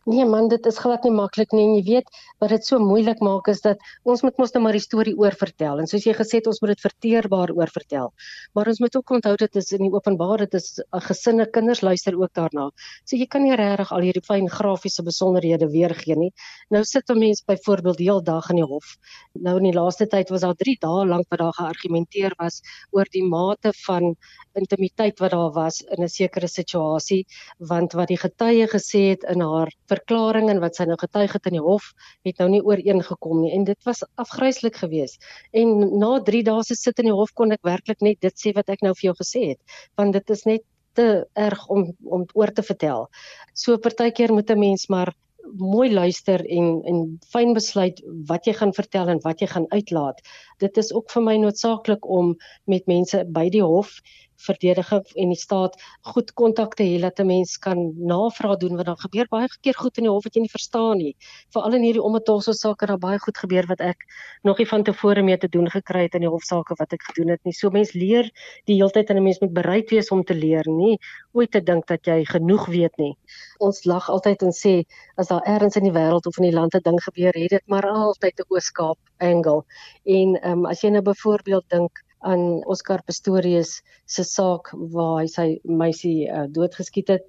[0.07, 2.09] Nee man, dit is glad nie maklik nie en jy weet
[2.43, 5.81] wat dit so moeilik maak is dat ons moet mos nou maar die storie oorvertel
[5.81, 8.13] en soos jy gesê het ons moet dit verteerbaar oorvertel.
[8.55, 11.83] Maar ons moet ook onthou dit is in die openbaar, dit is 'n gesinne kinders
[11.83, 12.71] luister ook daarna.
[13.05, 16.33] So jy kan nie regtig al hierdie fyn grafiese besonderhede weergee nie.
[16.71, 18.97] Nou sit 'n mens byvoorbeeld die hele dag in die hof.
[19.33, 22.61] Nou in die laaste tyd was daar 3 dae lank wat daar geargumenteer was
[22.93, 24.15] oor die mate van
[24.55, 27.27] intimiteit wat daar was in 'n sekere situasie
[27.59, 31.47] want wat die getuie gesê het in haar verklaring en wat sy nou getuig het
[31.47, 31.93] in die hof
[32.25, 33.53] het nou nie ooreengekom nie.
[33.57, 35.23] En dit was afgryslik geweest.
[35.53, 38.55] En na 3 dae se sit in die hof kon ek werklik net dit sê
[38.55, 39.61] wat ek nou vir jou gesê het.
[39.97, 43.09] Want dit is net te erg om om oor te vertel.
[43.55, 45.15] So partykeer moet 'n mens maar
[45.53, 50.21] mooi luister en en fyn besluit wat jy gaan vertel en wat jy gaan uitlaat.
[50.59, 54.01] Dit is ook vir my noodsaaklik om met mense by die hof
[54.37, 58.87] verdediging en die staat goed kontak te hê dat 'n mens kan navraag doen wat
[58.87, 61.17] dan gebeur baie keer goed in die hof wat jy nie verstaan nie.
[61.53, 63.99] Veral in hierdie ometoso sake daar baie goed gebeur wat ek
[64.43, 67.29] nog nie van tevore mee te doen gekry het in die hofsaake wat ek gedoen
[67.29, 67.53] het nie.
[67.53, 68.31] So mens leer
[68.67, 70.99] die hele tyd en 'n mens moet bereid wees om te leer, nie
[71.33, 73.17] ooit te dink dat jy genoeg weet nie.
[73.59, 74.85] Ons lag altyd en sê
[75.17, 77.67] as daar ergens in die wêreld of in die land 'n ding gebeur, het dit
[77.67, 79.63] maar altyd 'n Ooskaap angle.
[80.05, 83.79] En ehm um, as jy nou byvoorbeeld dink aan Oscar Pistorius
[84.11, 87.27] se saak waar hy sy meisie uh, doodgeskiet het.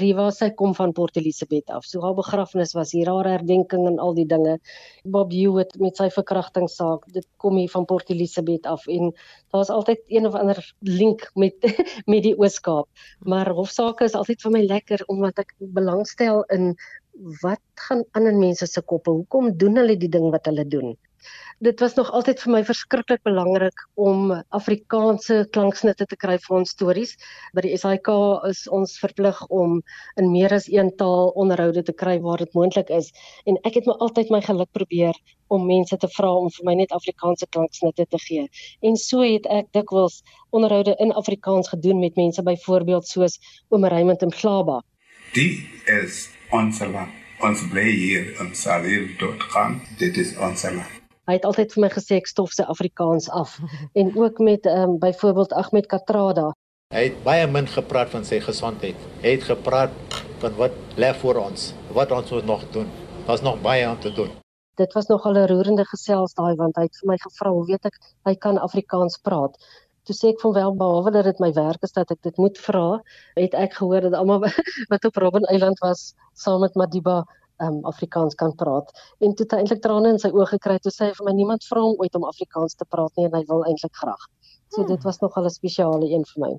[0.00, 1.86] Riva sy kom van Port Elizabeth af.
[1.88, 4.58] So haar begrafnis was hier, haar herdenking en al die dinge.
[5.04, 9.12] Bob Hewitt met sy verkrachtingssaak, dit kom hier van Port Elizabeth af en
[9.52, 11.68] daar's altyd een of ander link met
[12.10, 12.88] met die Ooskaap.
[13.28, 16.72] Maar hofsaake is altyd vir my lekker omdat ek belangstel in
[17.42, 19.10] wat gaan ander mense se koppe?
[19.10, 20.96] Hoekom doen hulle die ding wat hulle doen?
[21.58, 26.70] dit was nog altyd vir my verskriklik belangrik om Afrikaanse klanksnitte te kry vir ons
[26.74, 27.16] stories.
[27.54, 28.10] By die SAK
[28.46, 29.80] is ons verplig om
[30.22, 33.10] in meer as een taal onderhoude te kry waar dit moontlik is
[33.44, 35.18] en ek het my altyd my geluk probeer
[35.50, 38.46] om mense te vra om vir my net Afrikaanse klanksnitte te gee.
[38.82, 40.22] En so het ek dikwels
[40.54, 44.82] onderhoude in Afrikaans gedoen met mense byvoorbeeld soos Oom Raymond in Glaba.
[45.34, 45.58] Dit
[45.90, 47.10] is ons land.
[47.40, 49.80] Ons bly hier op salir.com.
[49.98, 50.94] Dit is ons land.
[51.28, 53.58] Hy het altyd vir my gesê ek stof se Afrikaans af
[54.00, 56.52] en ook met ehm um, byvoorbeeld Ahmed Katrada
[56.88, 59.00] Hy het baie min gepraat van sy gesondheid.
[59.20, 62.86] Hy het gepraat van wat lê voor ons, wat ons moet nog doen.
[63.26, 64.30] Daar's nog baie om te doen.
[64.80, 67.84] Dit was nogal 'n roerende gesels daai want hy het vir my gevra, "Hoe weet
[67.84, 69.60] ek hy kan Afrikaans praat?"
[70.08, 72.58] Toe sê ek van wel behalwe dat dit my werk is dat ek dit moet
[72.64, 72.86] vra,
[73.36, 74.46] het ek gehoor dat almal
[74.92, 77.18] wat op Robben Eiland was saam met Madiba
[77.60, 78.88] um, Afrikaans kan praat.
[79.20, 81.34] En toe het hy eintlik trane in sy oë gekry toe sê hy vir my
[81.36, 84.24] niemand vra hom ooit om Afrikaans te praat nie en hy wil eintlik graag.
[84.68, 86.58] So dit was nogal 'n spesiale een vir my.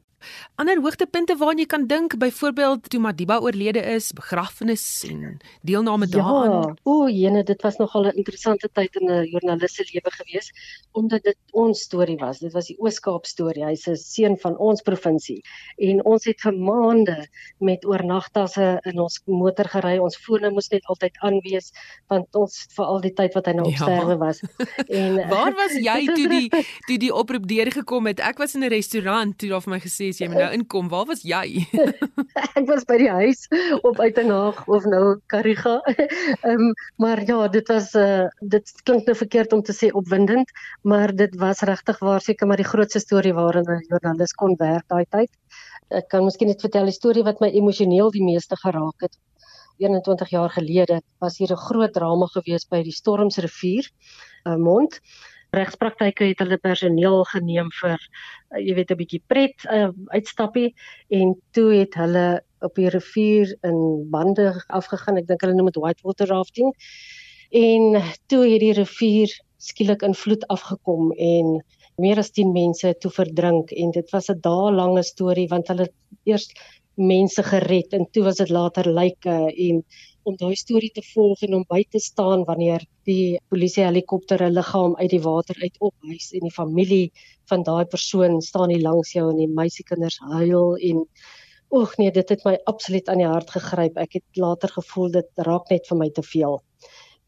[0.55, 6.17] Ander hoogtepunte waaraan jy kan dink, byvoorbeeld toe Madiba oorlede is, begrafnis en deelname ja,
[6.17, 6.75] daaraan.
[6.83, 10.51] O, jene, dit was nogal 'n interessante tyd in 'n joernalis se lewe gewees
[10.91, 12.39] omdat dit ons storie was.
[12.39, 13.63] Dit was die Oos-Kaap storie.
[13.65, 15.41] Hy's 'n seun van ons provinsie
[15.77, 17.27] en ons het vir maande
[17.59, 19.97] met oornagtasse in ons motor gery.
[19.99, 21.71] Ons fone moes net altyd aan wees
[22.07, 23.77] want ons vir al die tyd wat hy nou op Ja.
[23.85, 24.41] sterwe was.
[24.89, 26.49] En Waar was jy toe die
[26.87, 28.19] toe die oproep deurgekom het?
[28.19, 30.89] Ek was in 'n restaurant toe daar vir my gesê is jy moet nou inkom.
[30.89, 31.67] Waar was jy?
[32.59, 33.47] ek was by die huis
[33.81, 35.79] op Uitenhaag of nou Kariga.
[36.47, 40.51] Ehm um, maar ja, dit was uh dit klink nou verkeerd om te sê opwindend,
[40.81, 44.87] maar dit was regtig waar seker maar die grootste storie waarin 'n joernalis kon werk
[44.87, 45.31] daai tyd.
[45.89, 49.17] Ek kan miskien net vertel die storie wat my emosioneel die meeste geraak het.
[49.79, 53.89] 21 jaar gelede was hier 'n groot drama gewees by die Stormsrivier
[54.43, 54.99] uh, mond.
[55.55, 60.73] Regspraktyke het hulle personeel geneem vir uh, jy weet 'n bietjie pret uh, uitstappie
[61.09, 65.17] en toe het hulle op die rivier in bande afgegaan.
[65.17, 66.73] Ek dink hulle noem dit whitewater rafting.
[67.49, 71.63] En toe het die rivier skielik in vloed afgekom en
[71.99, 75.89] meer as 10 mense toe verdrink en dit was 'n dae-lange storie want hulle
[76.23, 76.47] eers
[76.95, 79.83] mense gered en toe was dit later lyke en
[80.23, 84.53] om daai storie te volg en om by te staan wanneer die polisie helikopter 'n
[84.53, 87.11] liggaam uit die water uit ophuis en die familie
[87.49, 91.05] van daai persoon staan hier langs jou en die meisiekinders huil en
[91.71, 95.45] oeg nee dit het my absoluut aan die hart gegryp ek het later gevoel dit
[95.49, 96.61] raak net vir my te veel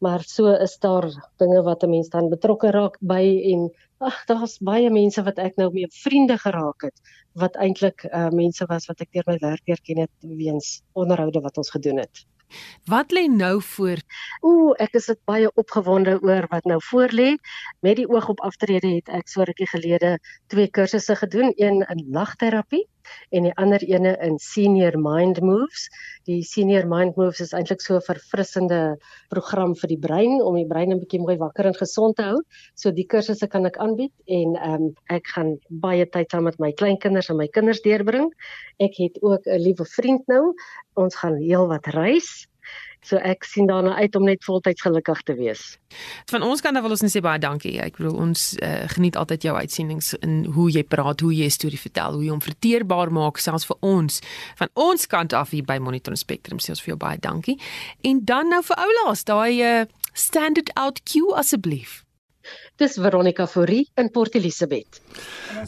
[0.02, 1.06] maar so is daar
[1.38, 5.56] dinge wat 'n mens dan betrokke raak by en ag daar's baie mense wat ek
[5.56, 6.98] nou mee vriende geraak het
[7.42, 11.40] wat eintlik uh, mense was wat ek deur my werk leer ken het weens onderhoude
[11.40, 12.26] wat ons gedoen het.
[12.90, 14.00] Wat lê nou voor?
[14.40, 17.36] Ooh, ek is baie opgewonde oor wat nou voorlê.
[17.80, 22.06] Met die oog op aftrede het ek so rukkie gelede twee kursusse gedoen, een in
[22.10, 22.86] lagterapie
[23.30, 25.88] en die ander ene in senior mind moves.
[26.28, 28.96] Die senior mind moves is eintlik so 'n verfrissende
[29.30, 32.40] program vir die brein om die brein 'n bietjie mooi wakker en gesond te hou.
[32.74, 36.58] So die kursusse kan ek aanbied en ehm um, ek gaan baie tyd saam met
[36.58, 38.30] my kleinkinders en my kinders deurbring.
[38.78, 40.54] Ek het ook 'n liewe vriend nou.
[40.94, 42.46] Ons gaan heelwat reis.
[43.02, 45.62] So ek sien daarna uit om net voltyds gelukkig te wees.
[46.30, 47.74] Van ons kant af wil ons net sê baie dankie.
[47.82, 51.56] Ek bedoel ons uh, geniet altyd jou uitsendings in hoe jy praat, hoe jy 'n
[51.56, 54.20] storie vertel, hoe jy hom verteerbaar maak selfs vir ons.
[54.56, 57.58] Van ons kant af hier by Monitor Spectrum sê ons vir jou baie dankie.
[58.02, 59.84] En dan nou vir oulaas, daai uh,
[60.14, 62.04] standard out cue asseblief.
[62.82, 64.98] Dis Veronica Fourie in Port Elizabeth.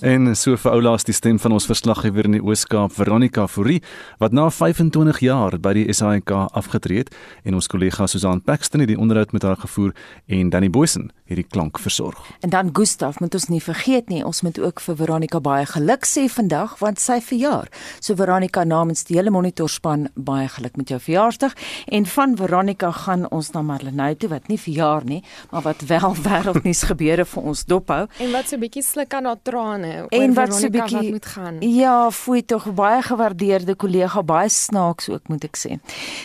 [0.00, 3.78] En so vir oulaas die stem van ons verslaggewer in die Oos-Kaap, Veronica Fourie,
[4.18, 7.12] wat na 25 jaar by die SAIK afgetree het
[7.46, 9.92] en ons kollega Susan Paxton het die onderhoud met haar gevoer
[10.26, 12.18] en Danny Boysen het die klank versorg.
[12.42, 16.08] En dan Gustaf, moet ons nie vergeet nie, ons moet ook vir Veronica baie geluk
[16.08, 17.70] sê vandag want sy verjaar.
[18.00, 21.54] So Veronica namens die hele monitorspan baie geluk met jou verjaarsdag
[21.94, 25.22] en van Veronica gaan ons na Marlenae toe wat nie verjaar nie,
[25.54, 28.02] maar wat wel wêreldnuus gebeure vir ons dophou.
[28.18, 31.10] En wat so 'n bietjie sluk aan haar trane En wat so 'n bietjie wat
[31.10, 31.60] moet gaan.
[31.60, 35.78] Ja, fooi tog baie gewaardeerde kollega, baie snaaks ook moet ek sê.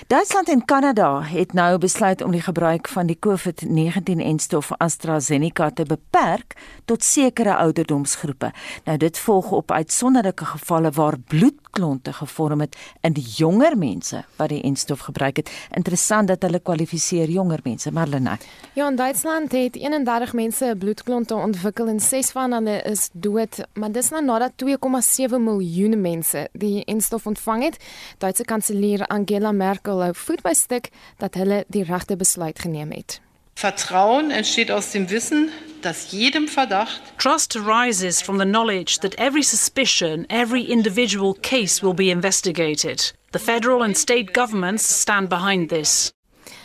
[0.08, 6.56] Duitsland en Kanada het nou besluit om die gebruik van die COVID-19-enstof AstraZeneca te beperk
[6.86, 8.52] tot sekere ouderdomsgroepe.
[8.86, 14.50] Nou dit volg op uitsonderlike gevalle waar bloedklonte gevorm het in die jonger mense wat
[14.50, 15.50] die enstof gebruik het.
[15.76, 18.38] Interessant dat hulle kwalifiseer jonger mense, Marlene.
[18.74, 23.92] Ja, in Duitsland het 31 mense bloedklonte ontwikkel en 6 van hulle is dood, maar
[23.92, 27.80] dis nou nadat 2,7 miljoen mense die enstof ontvang het.
[28.18, 33.20] Duitse kanselier Angela Merkel hou voet by stuk dat hulle die regte besluit geneem het.
[33.60, 35.50] Vertrauen entsteht aus dem Wissen,
[35.82, 41.94] dass jedem Verdacht Trust arises from the knowledge that every suspicion, every individual case will
[41.94, 43.14] be investigated.
[43.32, 46.14] The federal and state governments stand behind this.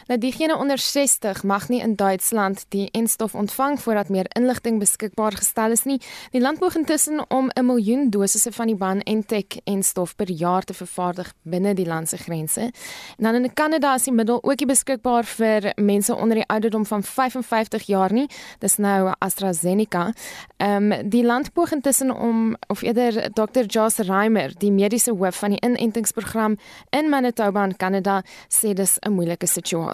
[0.06, 5.32] Nou diegene onder 60 mag nie in Duitsland die enstof ontvang voordat meer inligting beskikbaar
[5.32, 6.00] gestel is nie.
[6.30, 10.74] Die land poog intussen om 'n miljoen dosisse van die BioNTech enstof per jaar te
[10.74, 12.60] vervaardig binne die land se grense.
[12.60, 17.02] En dan in Kanada is die middel ook beskikbaar vir mense onder die ouderdom van
[17.02, 18.28] 55 jaar nie.
[18.58, 20.12] Dis nou AstraZeneca.
[20.56, 23.62] Ehm um, die land poog intussen om of eerder Dr.
[23.66, 26.56] Joss Reimer, die mediese hoof van die inentingsprogram
[26.90, 29.93] in Manitoba in Kanada, sê dis 'n moeilike situasie.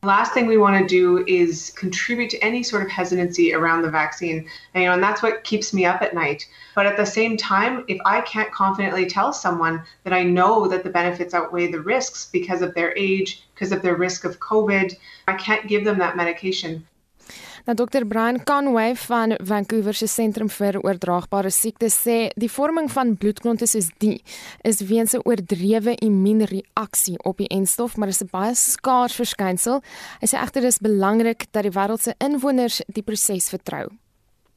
[0.00, 3.82] The last thing we want to do is contribute to any sort of hesitancy around
[3.82, 4.48] the vaccine.
[4.72, 6.48] And, you know, and that's what keeps me up at night.
[6.76, 10.84] But at the same time, if I can't confidently tell someone that I know that
[10.84, 14.94] the benefits outweigh the risks because of their age, because of their risk of COVID,
[15.26, 16.86] I can't give them that medication.
[17.68, 18.06] Nou Dr.
[18.06, 23.90] Brian Conway van Vancouver se sentrum vir oordraagbare siektes sê die vorming van bloedklonte soos
[24.00, 24.22] die
[24.64, 29.82] is weens 'n oordrewe immuunreaksie op die enstof, maar is 'n baie skaars verskynsel.
[30.20, 33.88] Hy sê egter dis belangrik dat die wêreld se inwoners die proses vertrou.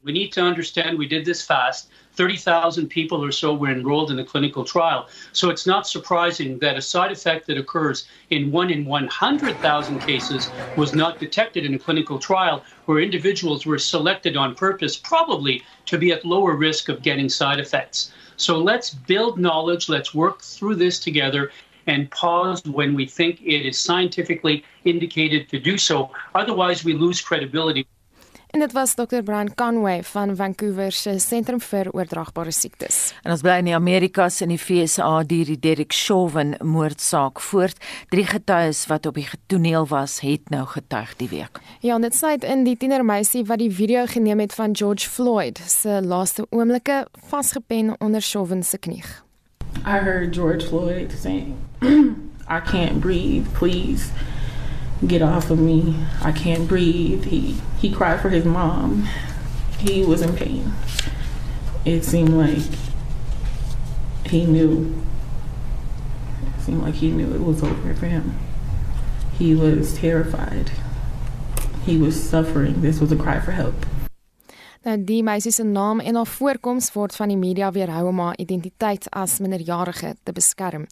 [0.04, 1.88] We need to understand we did this fast.
[2.14, 5.08] 30,000 people or so were enrolled in the clinical trial.
[5.32, 10.52] So it's not surprising that a side effect that occurs in one in 100,000 cases
[10.74, 15.96] was not detected in a clinical trial where individuals were selected on purpose, probably to
[15.96, 18.12] be at lower risk of getting side effects.
[18.36, 21.52] So let's build knowledge, let's work through this together.
[21.86, 26.10] And pause when we think it is scientifically indicated to do so.
[26.34, 27.86] Otherwise, we lose credibility.
[28.52, 29.22] En dit was Dr.
[29.24, 33.14] Brian Conway van Vancouver se Sentrum vir Oordraagbare Siektes.
[33.24, 37.80] En ons bly in die Amerikas in die FSA deur die Derek Chauvin moordsaak voort.
[38.12, 41.62] Drie getuies wat op die toneel was, het nou getuig die week.
[41.80, 46.02] Ja, dit sluit in die tienermeisie wat die video geneem het van George Floyd se
[46.04, 49.04] laaste oomblikke vasgepen onder Chauvin se knie.
[49.86, 51.56] I heard George Floyd saying,
[52.52, 54.12] "I can't breathe, please."
[55.06, 55.96] Get off of me.
[56.20, 57.24] I can't breathe.
[57.24, 59.08] He he cried for his mom.
[59.78, 60.72] He was in pain.
[61.84, 62.62] It seemed like
[64.26, 65.02] he knew.
[66.56, 68.38] It seemed like he knew it was over for him.
[69.38, 70.70] He was terrified.
[71.84, 72.80] He was suffering.
[72.82, 73.74] This was a cry for help.
[74.82, 78.38] Nou die meisie se naam en haar voorkoms word van die media weerhou om haar
[78.42, 80.88] identiteit as minderjarige te beskerm.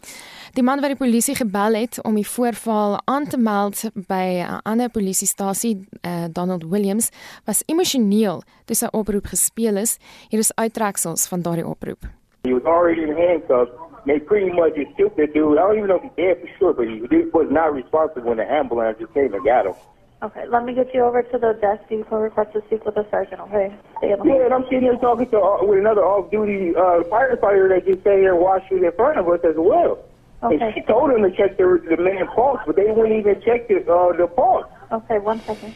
[0.55, 4.61] Die man wat die polisie gebel het om die voorval aan te meld by 'n
[4.63, 7.11] ander polisiestasie, uh, Donald Williams,
[7.47, 9.99] was emosioneel toe sy oproep gespeel is.
[10.29, 12.07] Hier is uittreksels van daardie oproep.
[12.43, 13.73] He was already in handcuffs.
[14.07, 15.59] They pretty much just killed the dude.
[15.59, 18.37] I don't even know if he's dead for sure, but he was not responsible when
[18.37, 19.75] the ambulance just came and got him.
[20.23, 21.83] Okay, let me get you over to the desk.
[21.89, 23.73] You can request to speak with the sergeant, okay?
[23.99, 27.09] Stay on the yeah, and I'm sitting here talking to uh, with another off-duty uh,
[27.09, 29.97] firefighter that just sat here washing in front of us as well.
[30.43, 30.61] Okay.
[30.61, 33.69] And she told him to check the, the man pulse, but they wouldn't even check
[33.69, 34.69] the, uh, the pulse.
[34.93, 35.73] Okay, one second.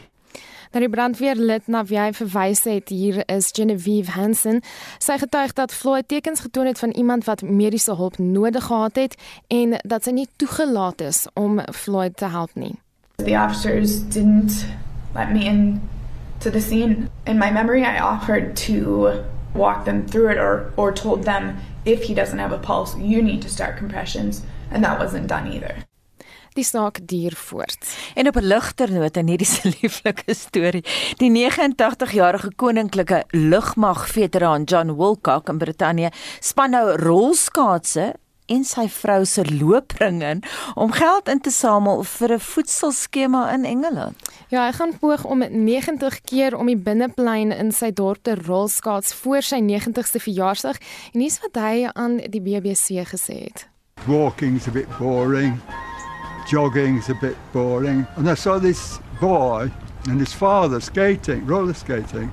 [0.75, 4.59] Nou die brandweerlid na wie hy verwys het hier is Genevieve Hansen.
[4.99, 9.15] Sy getuig dat Floyd tekens getoon het van iemand wat mediese hulp nodig gehad het
[9.47, 12.75] en dat sy nie toegelaat is om Floyd te help nie.
[13.17, 14.65] The officers didn't
[15.13, 15.81] let me in
[16.41, 17.09] to the scene.
[17.25, 22.03] In my memory, I offered to walk them through it or, or told them if
[22.03, 24.43] he doesn't have a pulse, you need to start compressions.
[24.71, 25.85] And that wasn't done either.
[26.55, 27.87] Die saak duur voort.
[28.15, 30.83] En op 'n ligter noot en hierdie se lieflike storie.
[31.19, 38.13] Die 89-jarige koninklike lugmag veteraan John Wilcock in Brittanje span nou rolskaatse
[38.45, 40.43] en sy vrou se loopring in
[40.75, 44.15] om geld in te samel vir 'n voedselskema in Engeland.
[44.49, 49.13] Ja, hy gaan poog om 90 keer om die binneplein in sy dorp te rolskaats
[49.13, 50.77] voor sy 90ste verjaarsdag
[51.13, 53.67] en dis wat hy aan die BBC gesê het.
[54.07, 55.59] Walking's a bit boring.
[56.47, 58.05] Jogging's a bit boring.
[58.17, 59.71] And I saw this boy
[60.07, 62.31] and his father skating, roller skating.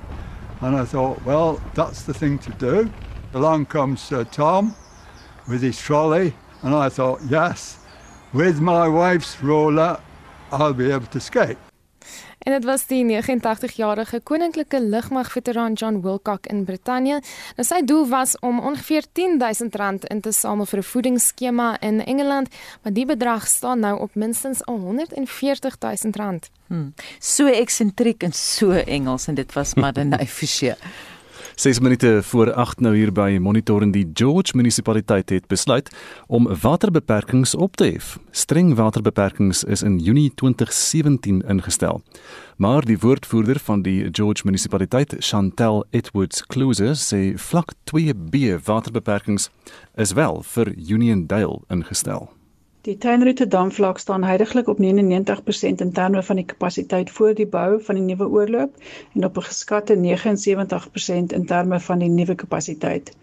[0.61, 2.89] And I thought, well, that's the thing to do.
[3.33, 4.75] Along comes uh, Tom
[5.47, 7.77] with his trolley, and I thought, yes,
[8.33, 9.99] with my wife's roller,
[10.51, 11.57] I'll be able to skate.
[12.43, 17.21] En dit was die 89-jarige koninklike lugmagveteraan John Wilcock in Brittanje.
[17.55, 22.03] Nou sy doel was om ongeveer 10000 rand in te samel vir 'n voedingsskema in
[22.05, 22.47] Engeland,
[22.81, 26.49] maar die bedrag staan nou op minstens 140000 rand.
[26.67, 26.93] Hmm.
[27.19, 30.77] So eksentriek en so Engels en dit was Madeleine Fischer.
[31.55, 35.89] 6 minute voor 8 nou hier by Monitor in die George munisipaliteit het besluit
[36.27, 38.17] om waterbeperkings op te hef.
[38.31, 42.01] Streng waterbeperkings is in Junie 2017 ingestel.
[42.57, 49.49] Maar die woordvoerder van die George munisipaliteit, Chantel Edwards Closer, sê vlak 2B waterbeperkings
[49.95, 52.31] is wel vir Uniondale ingestel.
[52.83, 57.79] Die tuinroete damvlak staan heidaglik op 99% in terme van die kapasiteit voor die bou
[57.83, 58.81] van die nuwe oorloop
[59.13, 63.13] en op 'n geskatte 79% in terme van die nuwe kapasiteit.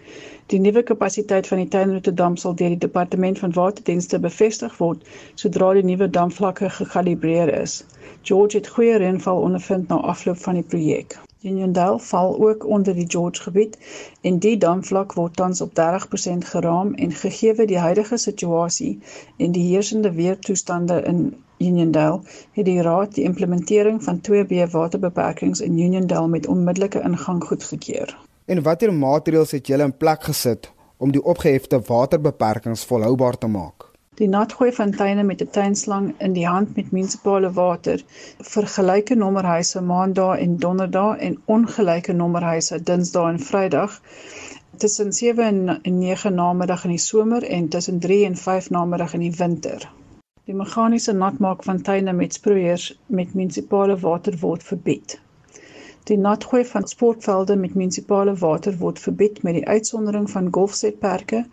[0.47, 5.09] Die nuwe kapasiteit van die tuinroete dam sal deur die departement van waterdienste bevestig word
[5.35, 7.85] sodra die nuwe damvlakke gekalibreer is.
[8.23, 11.21] George het goeie reënval ondervind na afloop van die projek.
[11.43, 13.78] Uniondale val ook onder die George gebied
[14.20, 18.99] en die damvlak word tans op 30% geraam en gegee die huidige situasie
[19.36, 21.22] en die heersende weertoestande in
[21.59, 22.20] Uniondale
[22.53, 28.18] het die raad die implementering van 2B waterbeperkings in Uniondale met onmiddellike ingang goedgekeur.
[28.45, 33.89] En watter maatreëls het julle in plek gesit om die opgehefte waterbeperkings volhoubaar te maak?
[34.21, 38.03] Die natgooi fonteine met 'n tuinslang in die hand met munisipale water
[38.49, 43.95] vir gelyke nommerhuise maandag en donderdag en ongelyke nommerhuise dinsdag en vrydag
[44.85, 49.25] tussen 7 en 9 namiddag in die somer en tussen 3 en 5 namiddag in
[49.29, 49.89] die winter.
[50.45, 55.21] Die meganiese natmaak fonteine met sproeiers met munisipale water word verbied.
[56.05, 61.47] Die natgooi van sportvelde met munisipale water word verbied met die uitsondering van golfsetperke,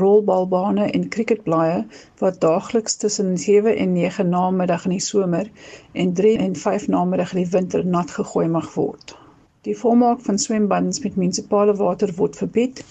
[0.00, 1.86] rolbalbane en cricketblaaie
[2.18, 5.50] wat daagliks tussen 7 en 9 namiddag in die somer
[5.92, 9.16] en 3 en 5 namiddag in die winter nat gegooi mag word.
[9.62, 12.84] Die volmaak van swembaddens met munisipale water word verbied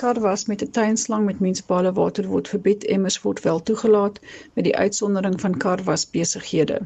[0.00, 4.20] Karwas met 'n tuinslang met munisipale water word verbied, emmers word wel toegelaat
[4.52, 6.78] met die uitsondering van karwas besighede.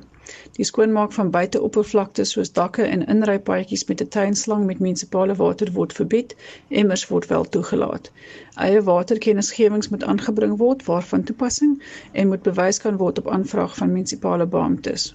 [0.56, 5.92] Die skoonmaak van buiteoppervlaktes soos dakke en inrypaadjies met 'n tuinslang met munisipale water word
[5.92, 6.34] verbied,
[6.68, 8.10] emmers word wel toegelaat.
[8.54, 13.92] Eie waterkennisgewings moet aangebring word waarvan toepassing en moet bewys kan word op aanvraag van
[13.92, 15.14] munisipale beamptes.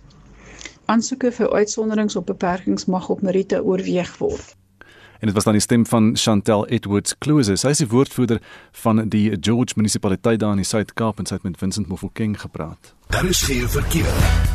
[0.86, 4.58] Aansoeke vir uitsonderings op beperkings mag op meriete oorweeg word.
[5.20, 7.56] En dit was dan die stem van Chantel Edwards Close.
[7.60, 8.40] Sy is die woordvoerder
[8.72, 12.94] van die George munisipaliteit daar in die Suid-Kaap en sy het met Vincent Mofokeng gepraat.
[13.12, 14.08] Daar is geen verkeer.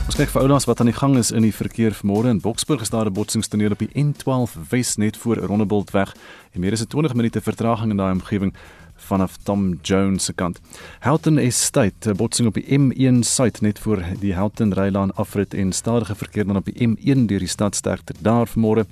[0.09, 2.81] Ons kyk vir ouers wat aan die gang is in die verkeer vanmôre in Boksburg
[2.81, 6.15] is daar 'n botsingstoneel op die N12 Wes net voor Rondebultweg
[6.53, 8.55] en meer as 20 minute vertraging in daai omgewing
[8.97, 10.61] vanaf Tom Jones se kant.
[11.01, 16.15] Houghton Estate botsing op die M1 suid net voor die Houghton Rylaan afrit en stadige
[16.15, 18.87] verkeer dan op die M1 deur die stad sterkte daar vanmôre.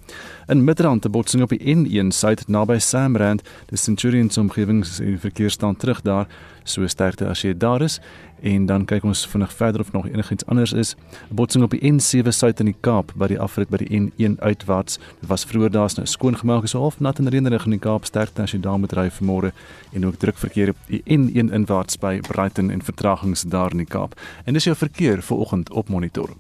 [0.49, 5.19] In Midrand 'n botsing op die N1 suid naby Samrand, die Centurion se omgewing se
[5.19, 6.27] verkeer staan terug daar
[6.65, 8.01] so sterkte as jy daar is
[8.43, 10.95] en dan kyk ons vinnig verder of nog enigiets anders is.
[11.31, 14.41] 'n Botsing op die N7 suid in die Kaap by die afrit by die N1
[14.41, 14.99] uitwaarts.
[15.21, 18.43] Dit was vroeër daar's nou skoongemaak so half nat en reënerig in die Kaap sterkte
[18.43, 19.53] as jy daar moet ry vanmôre
[19.93, 23.87] en ook druk verkeer op die N1 inwaarts by Brighton en vertragings daar in die
[23.87, 24.21] Kaap.
[24.45, 26.31] En dis jou verkeer vir oggend op monitor.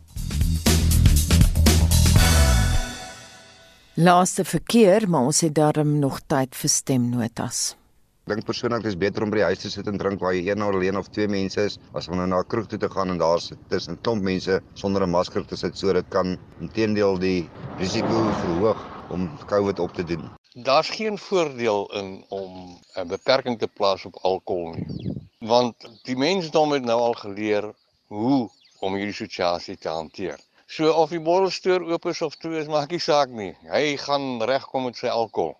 [3.94, 7.76] Laaste verkeer, maar ons het darm nog tyd vir stemnotas
[8.30, 10.62] dink persoonlik dis beter om by die huis te sit en drink waar jy een
[10.62, 13.18] alleen of twee mense is as om nou na 'n kroeg toe te gaan en
[13.18, 17.50] daar sit tussen klomp mense sonder 'n masker te sit so dit kan intedeel die
[17.78, 18.78] risiko verhoog
[19.10, 20.30] om COVID op te doen.
[20.54, 24.86] Daar's geen voordeel in om 'n beperking te plaas op alkohol nie.
[25.38, 27.74] Want die mensdom het nou al geleer
[28.06, 28.50] hoe
[28.80, 30.38] om hierdie situasie te hanteer.
[30.66, 33.56] So of die bottelstoer oop is of toe is, maak nie saak nie.
[33.62, 35.56] Hy gaan regkom met sy alkohol.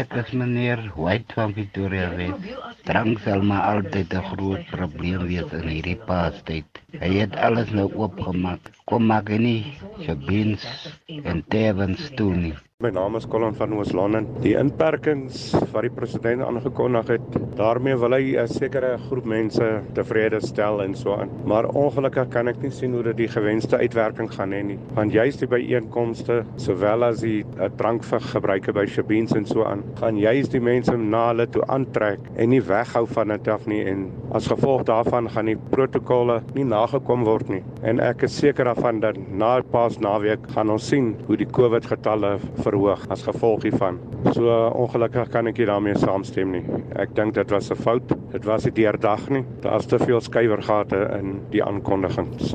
[0.00, 2.46] Ek is meneer White van Victoria West.
[2.88, 6.80] Drank sal maar altyd 'n groot probleem wees in hierdie paastyd.
[7.00, 8.70] Hy het alles nou oopgemaak.
[8.88, 10.64] Kom maak nie so bins
[11.08, 12.54] en tevens toe nie.
[12.84, 14.26] My naam is Colin van Oos-London.
[14.44, 20.40] Die inperkings wat die president aangekondig het, daarmee wil hy 'n sekere groep mense tevrede
[20.44, 21.30] stel en so aan.
[21.46, 24.78] Maar ongelukkig kan ek nie sien hoe dit die gewenste uitwerking gaan hê nie.
[24.92, 30.18] Want juist die byeenkomste, sowel as die uh, drankgebruike by Shabins en so aan, gaan
[30.18, 34.12] juist die mense na hulle toe aantrek en nie weghou van dit af nie en
[34.32, 37.62] as gevolg daarvan gaan die protokolle nie nagekom word nie.
[37.86, 42.36] En ek is seker daarvan dat na Paasnaweek gaan ons sien hoe die COVID getalle
[42.62, 43.98] verhoog as gevolg hiervan.
[44.34, 46.62] So ongelukkig kan ek nie daarmee saamstem nie.
[46.96, 48.14] Ek dink dit was 'n fout.
[48.32, 49.44] Dit was nie deurdag nie.
[49.62, 52.54] Daar's te veel skuiwergate in die aankondigings.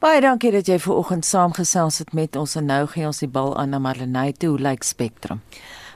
[0.00, 3.28] Baie dankie dat jy ver oggend saamgesels het met ons en nou gee ons die
[3.28, 5.40] bal aan na Marlenae toe, lyk like Spectrum.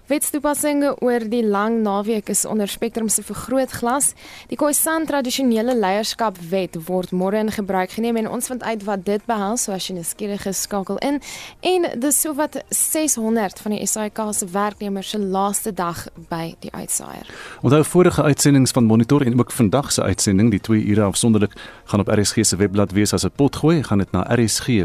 [0.05, 4.11] Wetstoepassinge oor die lang naweek is onder Spectrum se vergrootglas.
[4.51, 9.01] Die Khoisan tradisionele leierskap wet word môre in gebruik geneem en ons vind uit wat
[9.07, 11.25] dit behels, so as jy nuuskierig is, skakel in.
[11.65, 17.25] En dis sowat 600 van die SAIK se werknemers se laaste dag by die uitsaaier.
[17.65, 21.57] Onthou vorige uitsendings van Monitor en ook vandag se uitsending, die 2 ure afsonderlik,
[21.89, 24.85] gaan op RSG se webblad wees as 'n potgooi, gaan dit na rsg.co.za.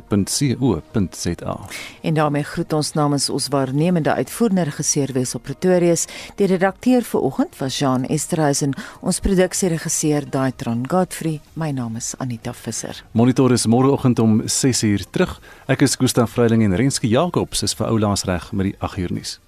[2.02, 5.96] En daarmee groet ons namens ons waarnemende uitvoerende regisseur wees op Pretoria.
[6.38, 11.40] Die redakteur vir oggend was Jean Esterhuizen, ons produksieregisseur Daitron Godfrey.
[11.54, 13.04] My naam is Anita Visser.
[13.12, 15.40] Monitor is môreoggend om 6uur terug.
[15.68, 19.40] Ek is Gustaf Vreiling en Renske Jacobs is vir oulaas reg met die 8uur nuus.